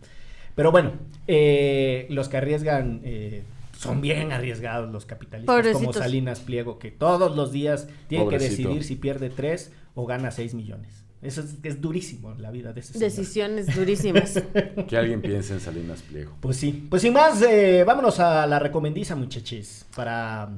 [0.55, 0.93] Pero bueno,
[1.28, 3.43] eh, los que arriesgan eh,
[3.78, 5.91] son bien arriesgados los capitalistas, como.
[5.91, 10.53] Salinas Pliego, que todos los días tienen que decidir si pierde 3 o gana 6
[10.53, 11.03] millones.
[11.21, 13.09] Eso es, es durísimo la vida de ese señor.
[13.09, 14.41] Decisiones durísimas.
[14.88, 16.38] Que alguien piense en Salinas Pliego.
[16.39, 16.88] Pues sí.
[16.89, 20.49] Pues sin más, eh, vámonos a la recomendiza, muchachos, para,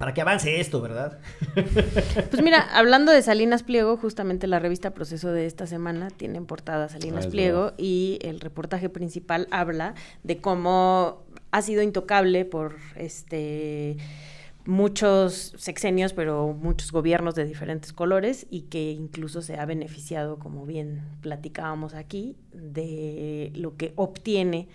[0.00, 1.18] para que avance esto, ¿verdad?
[1.54, 6.46] Pues mira, hablando de Salinas Pliego, justamente la revista Proceso de esta semana tiene en
[6.46, 7.74] portada Salinas Ah, Pliego verdad.
[7.76, 13.98] y el reportaje principal habla de cómo ha sido intocable por este
[14.64, 20.64] muchos sexenios, pero muchos gobiernos de diferentes colores y que incluso se ha beneficiado, como
[20.64, 24.68] bien platicábamos aquí, de lo que obtiene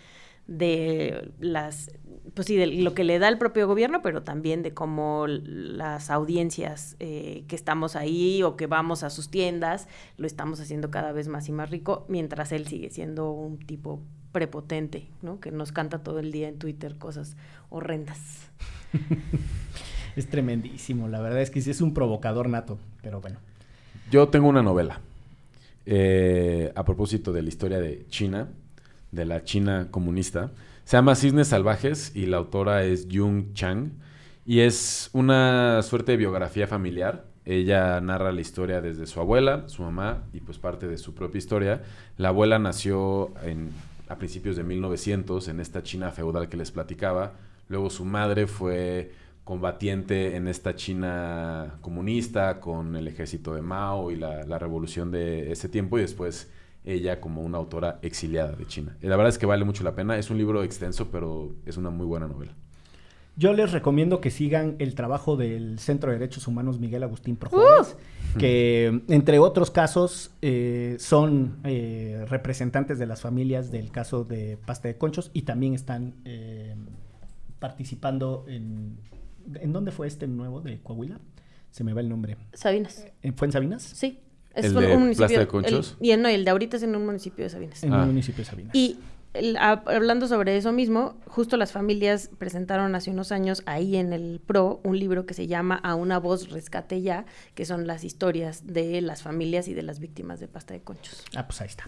[0.48, 1.92] de las
[2.34, 6.10] pues sí de lo que le da el propio gobierno pero también de cómo las
[6.10, 9.88] audiencias eh, que estamos ahí o que vamos a sus tiendas
[10.18, 14.02] lo estamos haciendo cada vez más y más rico mientras él sigue siendo un tipo
[14.32, 17.38] prepotente no que nos canta todo el día en Twitter cosas
[17.70, 18.50] horrendas
[20.16, 23.40] Es tremendísimo, la verdad es que sí es un provocador nato, pero bueno.
[24.12, 25.02] Yo tengo una novela.
[25.88, 28.50] eh, a propósito de la historia de China,
[29.16, 30.52] de la China comunista.
[30.84, 33.92] Se llama Cisnes Salvajes y la autora es Jung Chang.
[34.46, 37.26] Y es una suerte de biografía familiar.
[37.46, 41.40] Ella narra la historia desde su abuela, su mamá y pues parte de su propia
[41.40, 41.84] historia.
[42.18, 43.72] La abuela nació en,
[44.08, 47.34] a principios de 1900 en esta China feudal que les platicaba.
[47.68, 49.12] Luego su madre fue
[49.44, 55.52] combatiente en esta China comunista con el ejército de Mao y la, la revolución de
[55.52, 56.50] ese tiempo y después
[56.86, 58.98] ella como una autora exiliada de China.
[59.02, 60.18] Y la verdad es que vale mucho la pena.
[60.18, 62.54] Es un libro extenso, pero es una muy buena novela.
[63.38, 67.98] Yo les recomiendo que sigan el trabajo del Centro de Derechos Humanos Miguel Agustín Projuárez,
[68.40, 74.88] que entre otros casos eh, son eh, representantes de las familias del caso de Pasta
[74.88, 76.76] de Conchos y también están eh,
[77.60, 78.98] participando en...
[79.56, 81.20] ¿En dónde fue este nuevo de Coahuila?
[81.72, 82.38] Se me va el nombre.
[82.54, 83.84] Sabinas ¿En- ¿Fue en Sabinas?
[83.84, 84.20] sí
[84.56, 85.98] es ¿El un, de un municipio Plaza de Conchos?
[86.00, 88.02] el- y el, no, el de ahorita es en un municipio de Sabinas En Ah.
[88.02, 88.76] el municipio de Sabinas.
[88.76, 88.98] Y
[89.34, 94.14] el- a- hablando sobre eso mismo, justo las familias presentaron hace unos años ahí en
[94.14, 98.04] el PRO un libro que se llama A una voz rescate ya, que son las
[98.06, 101.24] historias de las familias y de las víctimas de pasta de conchos.
[101.36, 101.86] Ah, pues ahí está.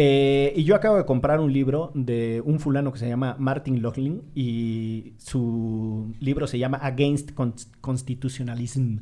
[0.00, 3.82] Eh, y yo acabo de comprar un libro de un fulano que se llama Martin
[3.82, 8.98] Loughlin y su libro se llama Against Con- Constitutionalism.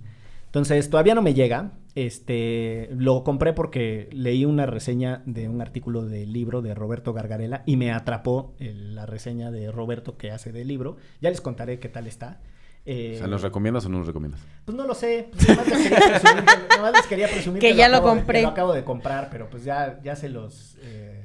[0.47, 1.73] Entonces todavía no me llega.
[1.97, 7.63] Este lo compré porque leí una reseña de un artículo del libro de Roberto Gargarela
[7.65, 10.99] y me atrapó el- la reseña de Roberto que hace del libro.
[11.23, 12.39] Ya les contaré qué tal está.
[12.85, 14.41] Eh, O sea, ¿nos recomiendas o no nos recomiendas?
[14.67, 15.31] pues no lo sé.
[15.49, 16.45] Nomás les quería presumir,
[16.77, 18.39] nomás les quería presumir Que ya lo acabo de- compré.
[18.39, 20.77] que lo acabo de comprar, pero pues ya, ya se los.
[20.83, 21.23] eh,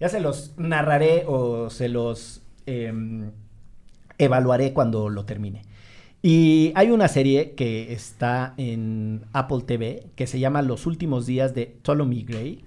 [0.00, 3.30] ya se los narraré o se los em,
[4.18, 5.62] evaluaré cuando lo termine.
[6.22, 11.54] Y hay una serie que está en Apple TV que se llama Los últimos días
[11.54, 12.64] de Ptolemy Gray.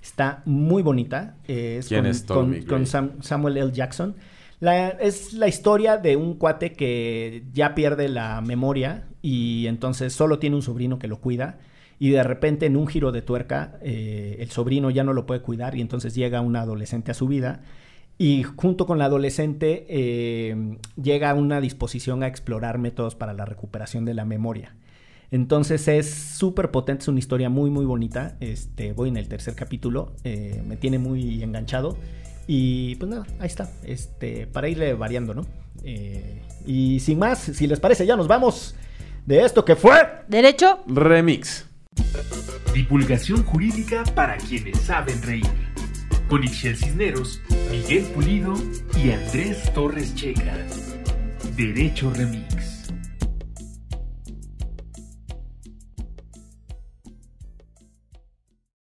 [0.00, 1.36] Está muy bonita.
[1.48, 2.86] es ¿Quién con, es Ptolemy con- con Gray?
[2.86, 3.72] Sam- Samuel L.
[3.72, 4.14] Jackson.
[4.60, 10.38] La- es la historia de un cuate que ya pierde la memoria y entonces solo
[10.38, 11.58] tiene un sobrino que lo cuida
[11.98, 15.40] y de repente en un giro de tuerca eh, el sobrino ya no lo puede
[15.40, 17.62] cuidar y entonces llega un adolescente a su vida
[18.22, 24.04] y junto con la adolescente eh, llega una disposición a explorar métodos para la recuperación
[24.04, 24.76] de la memoria.
[25.32, 28.36] Entonces es súper potente, es una historia muy muy bonita.
[28.38, 31.96] Este, voy en el tercer capítulo, eh, me tiene muy enganchado.
[32.46, 35.44] Y pues nada, ahí está, este, para irle variando, ¿no?
[35.82, 38.76] Eh, y sin más, si les parece, ya nos vamos
[39.26, 39.96] de esto que fue.
[40.28, 41.66] Derecho, Remix.
[42.72, 45.71] Divulgación jurídica para quienes saben reír.
[46.32, 48.54] Con Ixel Cisneros, Miguel Pulido
[48.96, 50.56] y Andrés Torres Checa.
[51.58, 52.61] Derecho Remix.